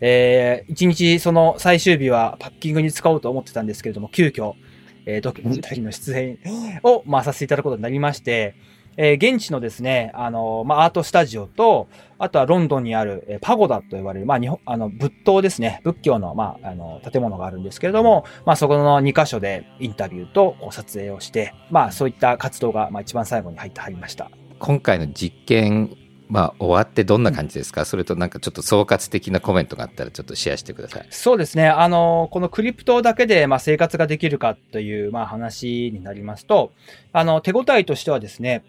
[0.01, 4.55] えー、一日その最終日はパッキングに使おうと思ってたんですけれども、急遽、
[5.07, 6.38] えー、ドキュメンタリーの出演
[6.83, 8.55] を、まあ、させていただくことになりまして、
[8.96, 24.31] えー、現地のですね、あの、まあ、アートスタジオと、あとはロンドンにある、えー、パゴダと呼ばれる、まあ、日本、あの、仏塔ですね、仏教の、まあ、あの、建物があるんですけれども、まあ、そこの2箇所でインタビューと撮影をして、まあ、そういった活動が、まあ、一番最後に入って入りました。
[24.59, 25.96] 今回の実験
[26.31, 31.07] まあ、終わってどんな感じですか、うん、それとなんかちょっと総括的なコメントがあったらちょっとシェアしてください。
[31.11, 31.68] そうですね。
[31.68, 36.72] あの、このクリプトだけで、まあ、生活ができるかという、まあ、話になりますと、
[37.12, 38.62] あの、手応えとしてはですね、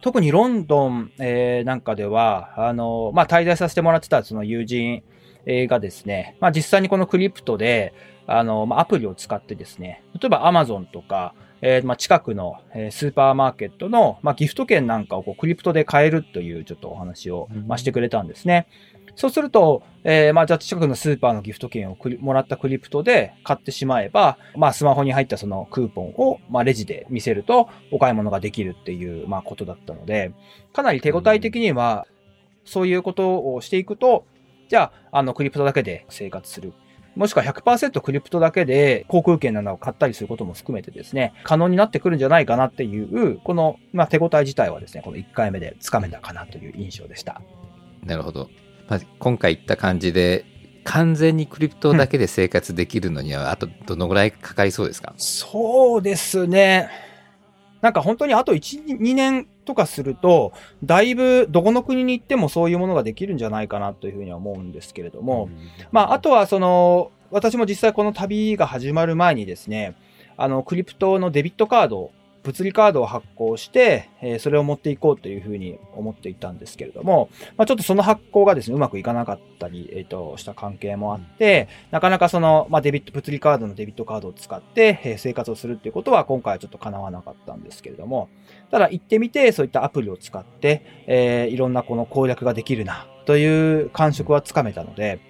[0.00, 5.02] 特にロンドン、えー、なんかでは、あの、まあ、滞在させてもらってたその友人
[5.46, 7.94] がですね、まあ、実際にこのクリプトで、
[8.26, 18.68] あの、まあ、アプリを使ってですね、例えば Amazon とか、えー、まあ、近くの、えー、スーパーマーケットの、まあ、ギフト券なんかをこうクリプトで買えるというちょっとお話を、まあ、してくれたんですね。
[19.14, 30.32] そうすると、えー、まあ、じゃあ近くのスーパーのギフト券をもらったクリプトで買ってしまえば、まあ、スマホに入ったそのクーポンを、まあ、レジで見せるとお買い物ができるっていう、まあ、ことだったので、
[30.72, 32.06] かなり手応え的には、
[32.64, 34.26] そういうことをしていくと、
[34.68, 36.74] じゃあ、あの、クリプトだけで生活する。
[37.16, 47.40] もしくは100%クリプトだけで航空券などを買ったりすることも含めてですね、可能になってくるんじゃないかなっていう、この、まあ、手応え自体はですね、この1回目でつかめたかなという印象でした。
[48.04, 48.48] なるほど。
[48.88, 50.44] まあ、今回言った感じで、
[50.84, 56.88] 完全にクリプトだけで生活できるのには、あとどのぐらいかかりそうですか、そうですね。
[57.82, 65.50] なんか本当にあと1、2年とかすると、だいぶどこの国に行ってもそういうものができるんじゃないかなというふうには思うんですけれども、
[65.92, 69.94] まあ、あとはその、私も実際この旅が始まる前にですね、
[70.38, 72.12] あの、クリプトのデビットカード
[72.48, 88.30] 物理カードを発行して、え、それを持っていこうというふうに思っていたんですけれども、まあ、ちょっとその発行がですね、うまくいかなかったり、えっ、と、した関係もあって、なかなかその、まあ、デビット、物理カードのデビットカードを使って、え、生活をするっていうことは今回はちょっと叶わなかったんですけれども、
[88.70, 95.20] ただ行ってみて、そういったアプリを使って、えー、いろんなこの攻略ができるな、という感触はつかめたので、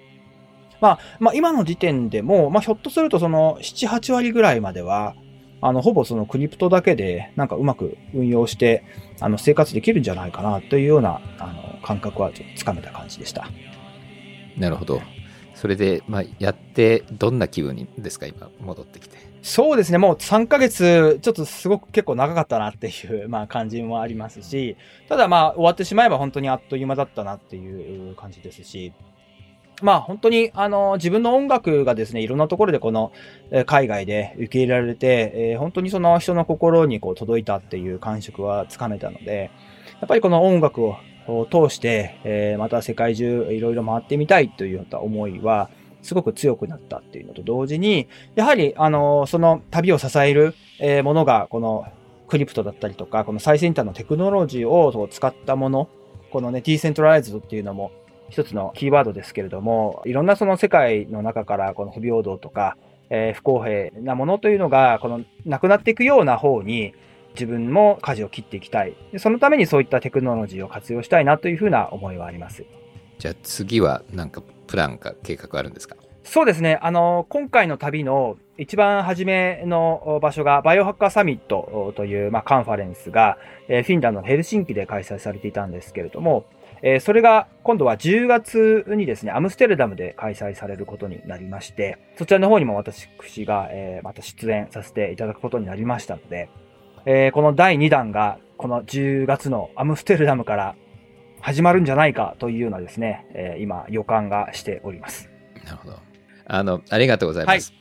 [0.81, 5.15] まあ、まあ、今の時点でも、まあ、ひょっとするとその7、8割ぐらいまでは、
[5.61, 8.83] あの、ほぼそのクリプトだけで、なんかうまく運用して、
[9.19, 13.49] あの、生活できるんじゃないかなというような、あの、感覚はちょっとつかめた感じでした。
[14.57, 15.01] なるほど。
[15.55, 19.17] それで、まあ、やって、どんな気分ですか、今、戻ってきて。
[19.41, 28.93] そうですね、もう3ヶ月、ちょっとすごく結構長かったなっていう、 まあ、感じもありますし、ただまあ、終わってしまえば本当にあっという間だったなっていう感じですし、
[29.81, 33.11] まあ本当にあの自分の音楽がですね、いろんなところでこの
[33.65, 39.51] 海外で受け入れられて、え、本当にその人の心にこう届いたっていう感触はつかめたので、
[39.99, 40.97] やっぱりこの音楽を
[41.51, 45.69] 通して、え、また世界中いろいろ回ってみたいというような思いは、
[46.01, 51.85] すごく強くなったっていうのと同時に、やはり、あの、その旅を支える、えものが、この
[52.27, 55.89] クリプトだったりとか、この最先端のテクノロジーを使ったもの、
[56.31, 57.91] このね、ディーセントライズドっていうのも
[58.29, 62.77] 一つのキーワードですけれども、いろんなその世界の中からこの不平等とか、
[63.09, 66.93] えー、不公平なものというのが、このなくなっていくような方に
[67.33, 68.95] 自分も舵を切っていきたい。
[69.17, 72.65] そのためにそういったテクノロジーを活用したいなというふうな思いはあります。
[73.17, 75.95] じゃあ次は何かプランか計画あるんですか？
[76.23, 76.77] そうですね。
[76.83, 86.45] あの、今回の旅の一番初めの場所がバイオハッカーサミットという、まあ、カンファレンスが、えフィンランドのヘルシンキで開催されていたんですけれども、
[86.81, 93.07] えー、それが今度は10月にですね、アムステルダムで開催されることになりまして、そちらの方にも私
[93.45, 96.49] が、えー、また出演させていただくことになりましたので、
[97.05, 100.75] えー、この第2弾がこの10月のアムステルダムから
[101.41, 105.29] 始まるんじゃないかというようなですね、えー、今予感がしております。
[105.65, 105.97] なるほど。
[106.45, 107.71] あの、ありがとうございます。
[107.71, 107.78] はい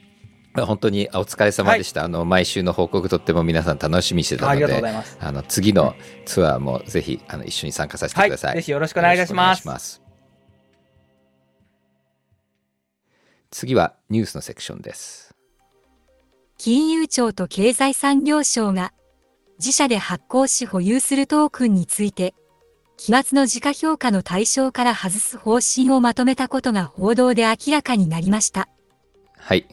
[0.66, 4.82] 本当にお疲れ様でした、はい、あの毎週の報告とっても皆さん楽しみにしてたので
[5.20, 5.94] あの次の
[6.24, 10.02] ツアーもぜひあの一緒に参加させてください、はい、ぜひよろしくお願いいたします。
[13.50, 15.34] 次はニュースのセクションです。
[16.58, 18.92] 金融庁と経済産業省が
[19.58, 22.34] 自社で発行し保有するトークンについて
[22.96, 28.68] 期末の時価評価の対象から外す方針をまとめたことが報道で明らかになりました。
[29.36, 29.66] はい。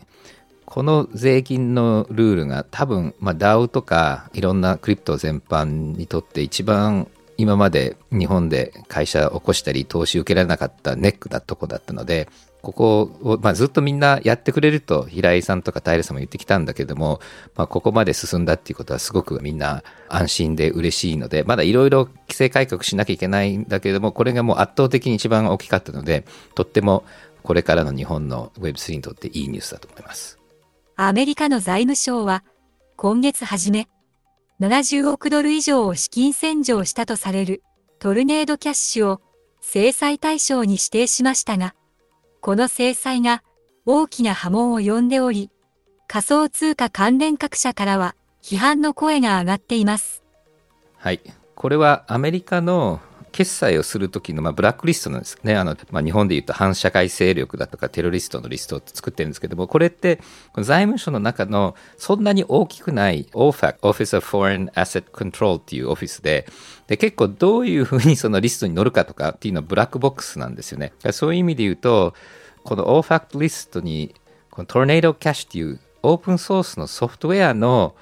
[0.66, 12.30] この税金のルールが多分、まあ、DAO とかいろんなクリプト全般にとって一番今まで日本で会社を起こしたり投資受けられなかったネックなとこだったので
[12.62, 17.20] ここを、まあ、ずっとみんなやってくれると平井さんとか平さんも言ってきたんだけども、
[17.56, 26.26] まあ、ここまで進んだっていうことはすごくみんな安心で嬉しいのでまだいろいろ規制改革しなきゃいけないんだけれどもこれがもう圧倒的に一番大きかったので
[26.56, 27.04] とっても
[27.44, 30.35] これからの日本の Web3 にとっていいニュースだと思います。
[30.98, 32.44] アメリカの財務省は、
[32.96, 33.90] 今月初め、
[34.62, 37.64] 70億ドル以上を資金洗浄したとされる
[38.00, 39.22] トルネードキャッシュを
[39.60, 41.76] 制裁対象に指定しましたが、
[42.40, 43.44] この制裁が
[43.86, 45.52] 大きな波紋を呼んでおり、
[46.08, 50.24] 仮想通貨関連各社からは批判の声が上がっています。
[50.98, 51.20] はい。
[51.56, 53.02] これはアメリカの
[53.36, 55.58] 決済をする時の、まあ、ブラックリストなんですね。
[55.58, 60.22] あの、まあ、日本でいうと反社会勢力だとかテロリストのリストを作ってるんですけども、これって
[60.62, 66.48] 財務省の中のそんなに大きくない OFAC、Office of Foreign Asset Control っていうオフィスで、
[66.88, 70.94] で、結構どういうふうにそのリストに載るかとかっていうのはブラックボックスなんですよね。
[71.12, 72.14] そういう意味で言うと、
[72.64, 74.16] この OFAC リストに、
[74.50, 77.96] この Tornado Cash っていうオープンソースのソフトウェアの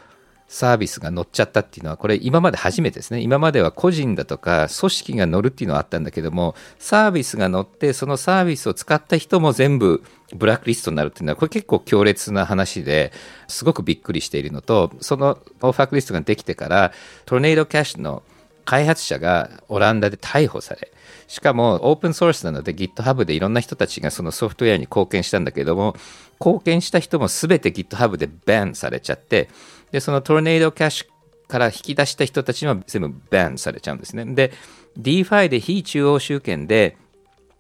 [0.54, 3.22] サービスが乗っちゃったっていうのは、これ今まで初めてですね。
[3.22, 10.04] 今までは個人だとか組織が乗るっていうのはあったんだけども、サービスが乗って、そのサービスを使った人も全部
[10.36, 13.12] ブラックリストになるっていうのは、これ結構強烈な話で
[13.48, 16.94] すごくびっくりしているのと、そのオファークリストができてから、
[17.26, 18.22] トルネードキャッシュの
[18.64, 20.92] 開発者がオランダで逮捕され、
[21.28, 25.96] しかもオープンソースなので GitHub でいろんな人たちがそのソフトウェアに貢献したんだけども、
[26.40, 29.50] 貢献した人も全て GitHub でバンされちゃって、
[29.94, 34.26] で、そのトルネードキャッシュから引き出した人たちは全部バンされちゃうんですね。
[34.26, 34.52] で、
[35.00, 36.98] DeFi で非中央集権で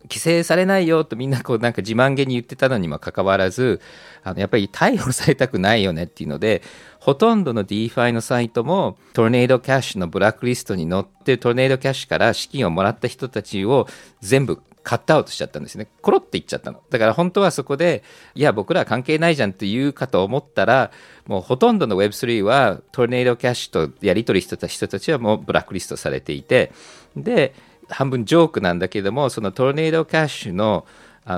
[0.03, 3.81] 規制されないよとみんなこうなんか自慢げに言ってたのにもかかわらず
[4.23, 6.61] あのやっぱり逮捕されたくないよねっていうので
[6.99, 13.87] ほとんどの DeFi のサイトもトルネードキャッシュのブラックリストに載ってトルネードキャッシュから資金をもらった人たちを
[14.19, 15.87] 全部カットアウトしちゃったんですね。
[16.01, 16.81] コロっていっちゃったの。
[16.89, 18.03] だから本当はそこで、
[18.35, 20.91] いや、僕らは関係ないじゃんって言うかと思ったら、
[21.25, 26.71] もうほとんどの Web3 はトルネードキャッシュとやり取りしてた人たちはもうブラックリストされていて、
[27.15, 27.53] で、
[27.89, 30.85] 半分ジョークなんだけども、そのトルネードキャッシュの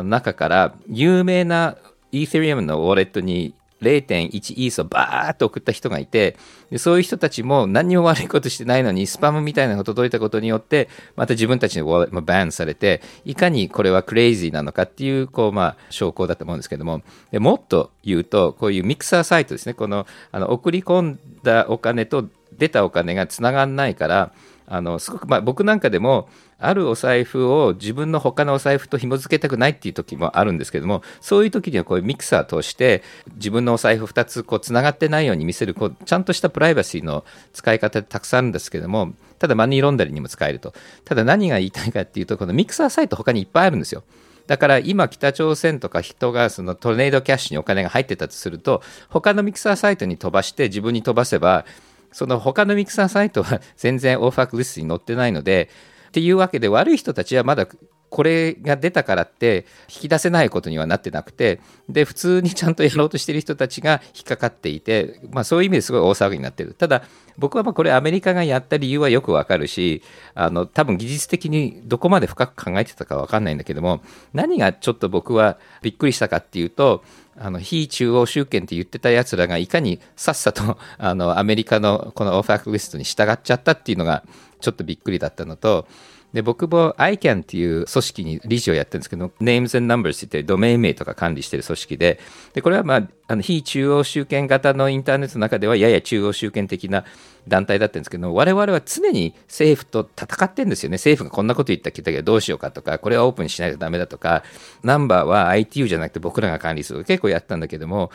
[0.03, 1.77] 中から有名な
[2.11, 3.53] イー t リアムのウォレットに
[3.85, 6.37] 0.1イースをバーっと送った人がいて
[6.69, 17.01] でそういう人たちも何にも悪いことしてないのにスパムみたいなのが届いたことによってまた自分たちのウォレットもバンされていかにこれはクレイジーなのかっていうこう、まあ、証拠だと思うんですけども。
[17.31, 19.73] でもっと言うとこういうミクサーサイトですね。
[19.73, 22.27] このあの送り込んだお金と
[22.57, 24.31] 出たお金がつながんないから
[24.67, 33.03] あのすごく、まあ、僕なんかでもあるお財布を自分の他のお財布と紐付けたくないっていう時もあるんですけどもそういう時にはこういうミキサー通して
[33.35, 44.03] 自分のお財布2つこうつながってないように見せるこうちゃんとしたプライバシーの使い方ってたくさんあるんですけどもただマニーロンダリにも使えるとただ何が言いたいかっていうとこのミキサーサイト他にいっぱいあるんですよ。
[44.47, 51.65] だから今北朝鮮とか人がそのトルネードキャッシュにお金が入ってたとすると他のミキサーサイトに飛ばして自分に飛ばせば
[52.11, 55.69] その他のミキサーサイトは全然オーファークリスに載ってないので
[56.15, 57.67] っていうわけで悪い人たちはまだ
[58.09, 61.59] これが出たからって引き出せないことにはなってなくて
[61.89, 66.73] で普通にちゃんとやろうとしている人たちが引っかかっていて、まあ、そういう意味ですごい大騒ぎになってる。
[66.73, 67.03] ただ
[67.37, 70.01] 僕はまあこれアメリカがやった理由はよくわかるし
[70.35, 74.01] あの多分技術的にどこまで深く考えてたかわかんないんだけども
[74.33, 77.03] 何がちょっと僕はびっくりしたかっていうと
[77.37, 84.23] あの非中央集権って言ってたやつらがいかにさっさとあのアメリカのこのオファークリストに従っちゃったっていうのが
[84.65, 85.87] ちょっとびっくりだったのと
[86.33, 92.19] で僕も ICANN っていう組織に理事をやってるんですけど Names and Numbers っててドメイン名とか管理してる組織で
[92.53, 97.05] でこれは、まあ、あの非中央集権型のインターネットの中ではやや中央集権的な
[97.47, 100.95] 団体だったんですけど我々は常に政府と戦ってるんですよね。
[100.95, 104.43] 政府がこんなこと言ったけどどうしようかとかこれはオープンにしないとダメだとか
[104.83, 108.11] ナンバーは ITU じゃなくて僕らが管理する結構やったんだけども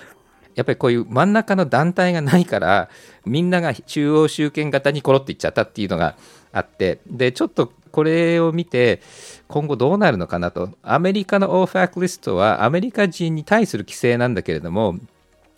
[0.60, 2.90] やっぱりこういう真ん中の団体がないから
[3.24, 6.16] みんなが中央集権型にコロっていっちゃったっていうのが
[6.52, 9.00] あってでちょっとこれを見て
[9.48, 14.96] 今後どうなるのかなとアメリカのオーファークリストはアメリカ人に対する規制なんだけれども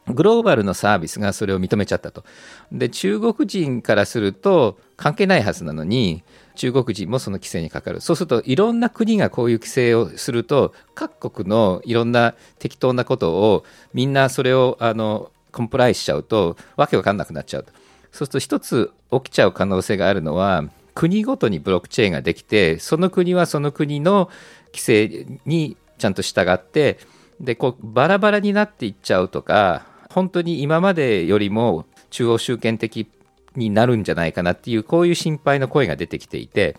[0.07, 2.25] グローバルのサービスがそれを認めちゃったと。
[2.71, 6.23] で中国人からすると関係ないはずなのに
[6.55, 8.01] 中国人もその規制にかかる。
[8.01, 17.73] そうするといろんな国がこういう規制をすると各国のいろんな適当なことをみんなそれをあのコンプライしちゃうとわけわかんなくなっちゃうと。
[18.13, 24.29] そうすると一つ起きちゃう可能性があるのは国ごとにブロックチェーンができてその国はその国の
[24.73, 26.99] 規制にちゃんと従って
[27.41, 33.09] でこうバラバラになっていっちゃうとか本当に今までよりも中央集権的
[33.57, 36.77] になるんじゃないかなっていうこういう心配の声が出てきていて。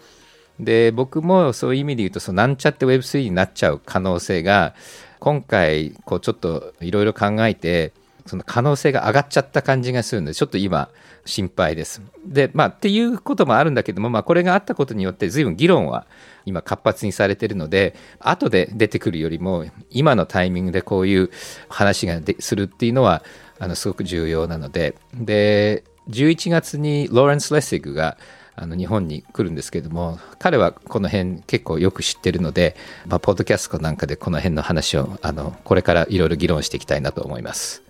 [0.59, 4.75] で僕もそういう意味で言うとそのなんちゃって Web3 になっちゃう可能性が
[5.19, 7.91] 今回こうちょっといろいろ考えて
[8.25, 10.89] その可能性が上がっちゃった感じがするのでちょっと今
[11.25, 12.01] 心配です。
[12.25, 16.05] でまあっていうこともあるんだけども、まあ、これがあったことによって随分議論は
[16.45, 21.31] 今活発にされてるので後で出てくるよりも今のタイミングでこういう
[21.69, 23.23] 話がするっていうのは
[23.59, 24.95] あのすごく重要なので。
[25.13, 28.17] で11月にローレンス・レッシグが
[28.55, 32.75] あの日本に来るんですけども彼はこの辺結構よく知ってるので、
[33.07, 37.83] まあ、ポッドキャストなんかでこの辺の話をあのこれからいろいろ議論していきたいなと思います。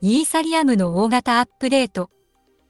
[0.00, 2.10] イーサリアムの大型アップデート、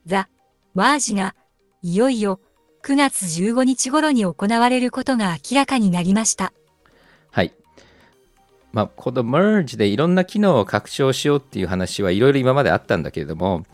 [0.05, 0.29] ザ・
[0.75, 1.33] ワージが、
[1.81, 2.39] いよいよ
[2.83, 6.53] 9月15日頃に行われることが明らかになりました。
[7.31, 7.51] はい。
[8.71, 13.65] まあ、この merge でいろんな機能を拡張しようっていう話はいろいろ今まであったんだけれども、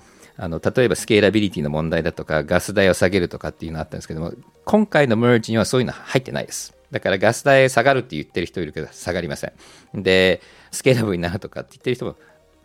[0.41, 4.33] あの例えばスケーラビリティの問題だとかガス代を下げるとかっていうのあったんですけども
[4.63, 6.73] 今回の merge にはそういうの入ってないです。
[6.91, 9.47] だからガス代下がるって言ってる人いるけど下がりませ
[9.93, 10.01] ん。
[10.01, 12.15] でスケーラブルになるとかって言ってる人も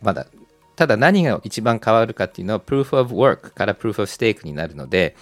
[0.01, 0.25] まだ
[0.77, 5.15] ただ何が一番変わるかっていうのは Proof of Work から Proof of Stake になるので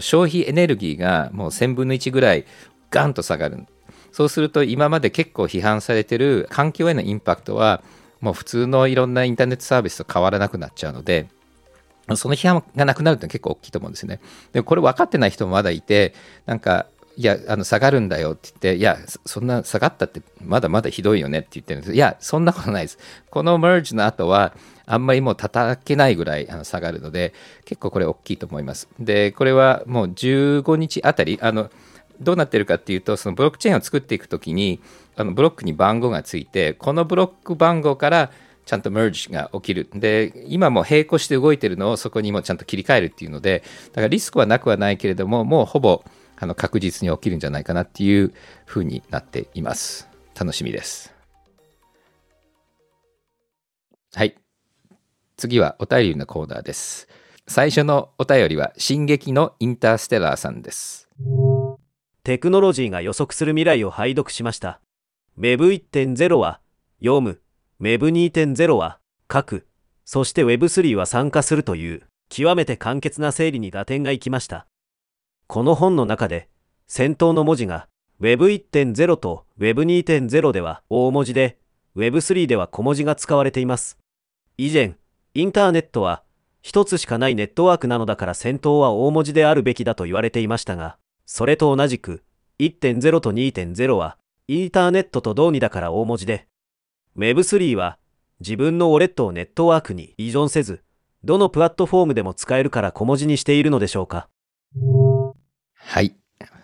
[0.00, 2.44] 消費エネルギーがもう1000分の1ぐらい
[2.90, 3.66] ガンと下がる。
[4.12, 7.84] そうすると今まで結構批判されてる環境へのインパクトは
[8.20, 11.28] もう普通のいろんなインターネットサービスと変わらなくなっちゃうので
[12.16, 14.20] その批判がなくなるって結構大きいと思うんですよね。
[14.52, 16.14] でこれ分かってない人もまだいて
[16.46, 16.86] なんか
[17.16, 18.96] いや、あの下がるんだよって言って、いや、
[19.26, 22.98] そんな下がったってまだまだひどいよねって言ってるんですいや、そんなことないです。
[23.28, 24.54] この merge の後は、
[24.86, 27.34] あんまりもう叩けないぐらいあの下がるので、
[27.66, 28.88] 結構これ大きいと思います。
[28.98, 31.70] で、これはもう15日あたり、あの、
[32.20, 34.80] どうなってるかっていうとそのブロックチェーンを作っていくときに
[35.16, 38.30] あのブロックに番号がついてこのブロック番号から
[38.70, 39.90] ちゃんと merge が起きる。
[39.92, 46.04] で、今も並行して動いてるのをそこにもちゃんと切り替えるっていうので、だからリスクはなくはないけれども、もうほぼ
[46.36, 48.32] あの確実に起きるんじゃないかなっていう
[48.66, 50.08] ふうになっています。
[50.38, 51.12] 楽しみです。
[54.14, 54.36] はい。
[55.36, 57.08] 次はお便りのコーナーです。
[57.48, 61.08] 最初のお便りは、進撃のインターステラーさんです。
[62.22, 64.80] テクノロジーが予測する未来を拝読しました。
[65.40, 66.60] Web1.0 は、
[67.00, 67.40] 読む、
[67.80, 68.98] Web2.0 は、
[69.32, 69.66] 書く、
[70.04, 74.66] そして Web3 は参加するという、極めて簡潔な整理に打点がいきました。
[75.46, 76.48] この本の中で、
[76.86, 77.88] 先頭の文字が
[78.20, 81.58] Web1.0 と Web2.0 では大文字で、
[81.96, 83.98] Web3 では小文字が使われています。
[84.58, 84.96] 以前、
[85.34, 86.22] インターネットは
[86.60, 92.22] 一つしかないネットワークなのだから先頭は大文字であるべきだと言われていましたが、それと同じく
[92.58, 94.18] 1.0と2.0は
[94.48, 96.46] インターネットと同にだから大文字で、
[97.16, 97.98] Web3 は
[98.40, 100.82] 自分のウォレットをネットワークに依存せず、
[101.24, 104.28] どのプラットフォームでも使えるから小文字にしているのでしょうか？
[105.74, 106.14] はい。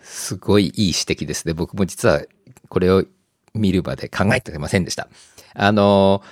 [0.01, 1.53] すごいいい指摘ですね。
[1.53, 2.23] 僕も実は
[2.69, 3.03] これを
[3.53, 5.09] 見るまで考えてませんでした。
[5.53, 6.23] あの、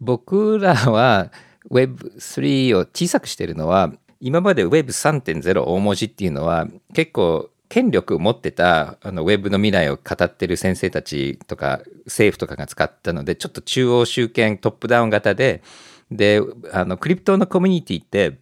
[0.00, 1.30] 僕らは
[1.70, 15.60] Web3 を小さくしてるのは、今まで Web3.0 大文字っていうのは結構権力を持ってたあのウェブの未来を語ってる先生たちとか政府とかが使ったのでちょっと中央集権トップダウン型で
[16.08, 16.40] で
[16.72, 18.38] あのクリプトのコミュニティって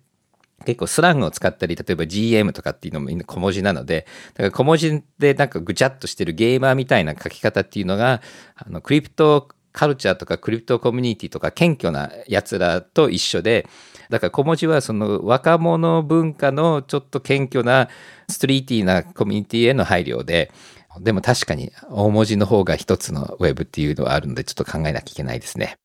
[0.67, 8.21] 結構スラングを使ったり例えば GM とかっていうのもみんな小文字なのでだから小文字でなんかぐちゃっとしてるゲーマーみたいな書き方っていうのが
[8.55, 13.67] あのクリプトカルチャーとかクリプトコミュニティとか謙虚なやつらと一緒で
[14.13, 17.89] だから小文字はその若者文化のちょっと謙虚な
[18.29, 20.53] ストリーティーなコミュニティへの配慮で
[21.01, 25.79] でも確かに大文字の方が一つのウェブっていうのはあるのでちょっと考えなきゃいけないですね。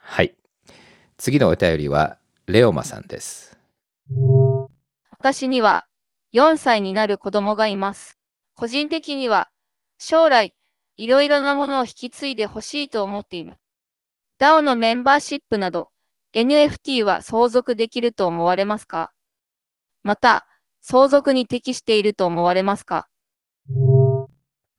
[0.00, 0.34] はい。
[1.18, 3.58] 次のお便りはレオマさんです。
[5.10, 5.84] 私には
[6.32, 8.16] 4歳になる子供がいます。
[8.54, 9.50] 個人的には
[9.98, 10.54] 将来
[10.96, 13.58] いろいろなものを引き継いでほしいと思っています。
[14.40, 15.90] DAO のメンバーシップなど、
[16.34, 19.12] NFT は相続できると思われますか？
[20.02, 20.46] また、
[20.80, 23.08] 相続に適していると思われますか？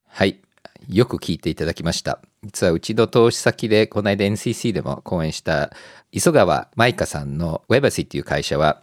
[0.08, 0.42] はい。
[0.88, 2.20] よく聞いていただきました。
[2.44, 5.72] 実はうちの投資先で、この間 NCC でも講演した
[6.12, 8.82] 磯川舞香さんの Webacy っていう会社は、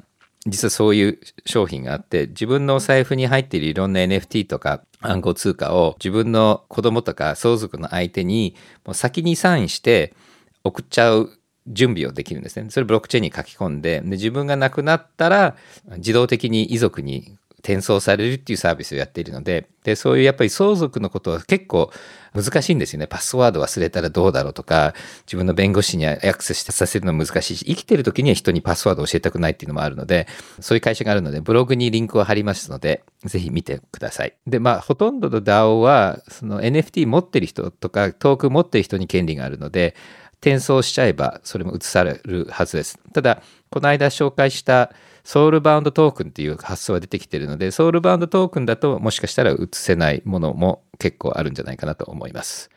[0.48, 8.54] 実はそういう商品があって自分のお財布に入っているいろんな NFT とか暗号通貨を自分の子供とか相続の相手に
[8.84, 10.14] もう先にサインして
[10.62, 11.35] 送っちゃう
[11.66, 12.70] 準備をできるんですね。
[12.70, 15.56] それブロックチェーンに書き込んでで自分が亡くなったら
[15.96, 17.36] 自動的に遺族に
[17.66, 21.90] 転送されるっていうサービスをやっているのででそういうやっぱり相続のことは結構
[22.32, 24.94] 難しいんですよねパスワード忘れたらどうだろうとか
[25.26, 30.28] 自分の弁護士にアクセスさせるの難しいし生きてる時には人にパスワードを教えたくないっていうのもあるので
[30.60, 39.96] そういう会社があるのでブログにリンクを貼りますのでぜひ見てくださいでまあほとんどの DAO はその NFT 持ってる人とかトーク持ってる人に権利があるので
[40.40, 44.92] 転送しちゃえばそれも移されるはずですただこの間紹介した
[45.26, 52.70] ソウルバウンドトークンっていう発想が出てきているので、ソウルバウンドトークンだともしかしたら移せないものも結構あるんじゃないかなと思います。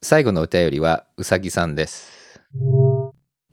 [0.00, 2.40] 最後のお便りはうさぎさんです。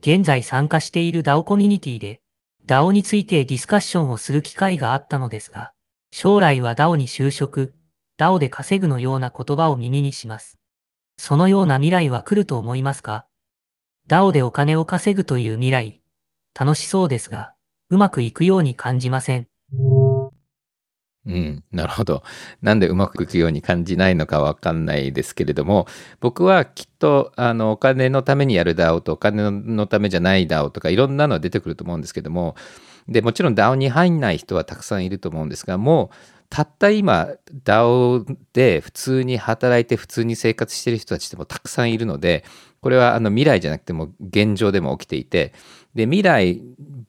[0.00, 2.20] 現在参加している DAO コミュニティで
[2.64, 5.72] DAO についてディスカッションをする機会があったのですが、
[6.12, 7.74] 将来は DAO に就職、
[8.20, 10.60] DAO で稼ぐのような言葉を耳にします。
[11.16, 13.26] そのような未来は来ると思いますか
[14.08, 16.00] ?DAO でお金を稼ぐという未来、
[16.58, 17.54] 楽しそうですが、
[17.90, 19.46] うまくいくように感じません。
[21.24, 22.24] うん、なるほど。
[22.62, 25.86] なんでうまくいくように感じないのかわかんないですけれども、
[26.20, 32.56] 僕はきっと、あの、お金のためにやる DAO とお金のためじゃない DAO とかいろんなの出てくると思うんですけども、
[33.08, 36.16] で、もちろん DAO に入んない人はたくさんいると思うんですが、もう、
[36.52, 37.28] たった今
[37.64, 42.44] DAO で普通に働いて普通に生活してる人たちでもたくさんいるので
[42.82, 45.54] これはあの未来じゃなくても現状でも起きていて
[45.94, 46.60] で未来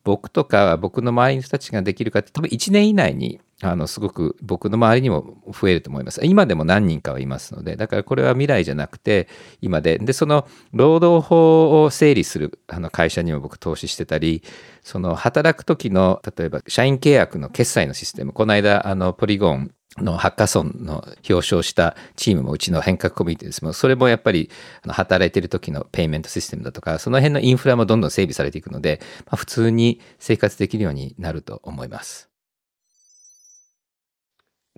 [0.05, 6.19] 僕とか僕の周りの人たちができるかって多分1年以内にあのすごく僕の周りにも増えると思います。
[6.23, 9.27] 今でも何人かはいますので、だからこれは未来じゃなくて
[9.61, 14.43] 今で、で、その労働法を整理するあの会社にも僕投資してたり、
[14.81, 23.63] その働く時の例えば社員契約の決済のシステム、この間あのポリゴンのハッカソンの表彰したチームもうちの変革コミュニティです。
[23.63, 24.49] もそれもやっぱり
[24.87, 32.32] 働いてる時のペイメントシステムだとかその辺のインフラもどんどん整備されていくので、まあ、普通に生活できるようになると思います。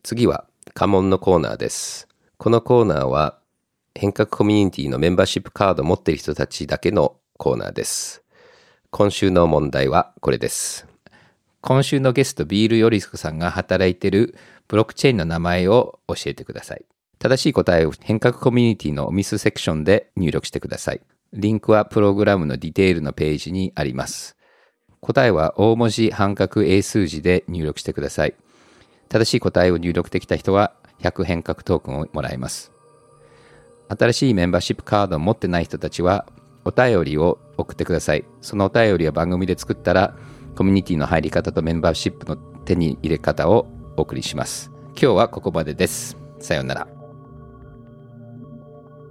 [0.05, 0.45] 次は
[0.75, 2.07] 家紋のコーナーです。
[2.37, 3.39] このコーナーは
[3.95, 8.21] 変革コミュニティのメンバーシップカードを持っている人たちだけのコーナーです。
[8.91, 10.85] 今週の問題はこれです。
[11.61, 14.35] 今週のゲストビールヨリスコさんが働いている
[14.67, 16.85] ブロックチェーンの名前を教えてください。
[17.17, 21.01] 正しい答えを変革コミュニティのミスセクションで入力してください。
[21.33, 24.37] リンクはプログラムのディテールのページにあります。
[24.99, 28.35] 答えは大文字半角英数字で入力してください。
[29.09, 32.71] 正しい答えを入力できた人は100変革トークンをもらえます。
[33.87, 36.25] 新しいメンバーシップカードを持ってない人たちは
[36.63, 38.25] お便りを送ってください。
[38.41, 40.15] そのお便りは番組で作ったら
[40.55, 44.71] コミュニティの入り方とメンバーシップの手に入れ方をお送りします。
[44.99, 46.17] 今日はここまでです。
[46.39, 46.87] さようなら。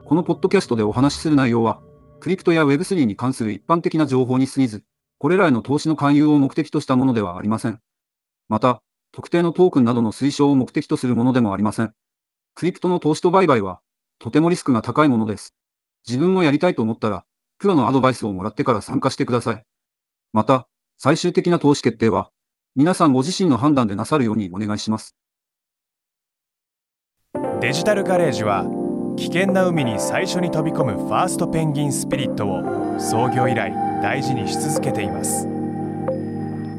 [0.05, 1.80] このポッドキャストでお話しする内容は、
[2.20, 4.84] クリプトや Web3 に関する一般的な情報に過ぎず、
[5.18, 7.80] これらへの投資の勧誘を目的としたものではありません。
[8.49, 8.82] また、
[9.14, 11.94] 特定のトークンなどの推奨を目的とするものでもありません。
[12.56, 13.80] クリプトの投資と売買は、
[14.18, 15.54] とてもリスクが高いものです。
[16.06, 17.24] 自分もやりたいと思ったら、
[17.58, 19.64] プロのアドバイスをもらってから参加してください。
[20.32, 20.66] また、
[20.98, 22.30] 最終的な投資決定は、
[22.74, 25.14] 皆さんご自身の判断でなさるようにお願いします。
[27.60, 28.66] デジタルガレージは
[29.16, 35.46] 危険な海に最初に飛び込むファーストペンギンスピリットを創業以来大事にし続けています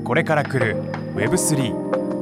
[0.03, 0.75] これから来る
[1.15, 2.04] Web3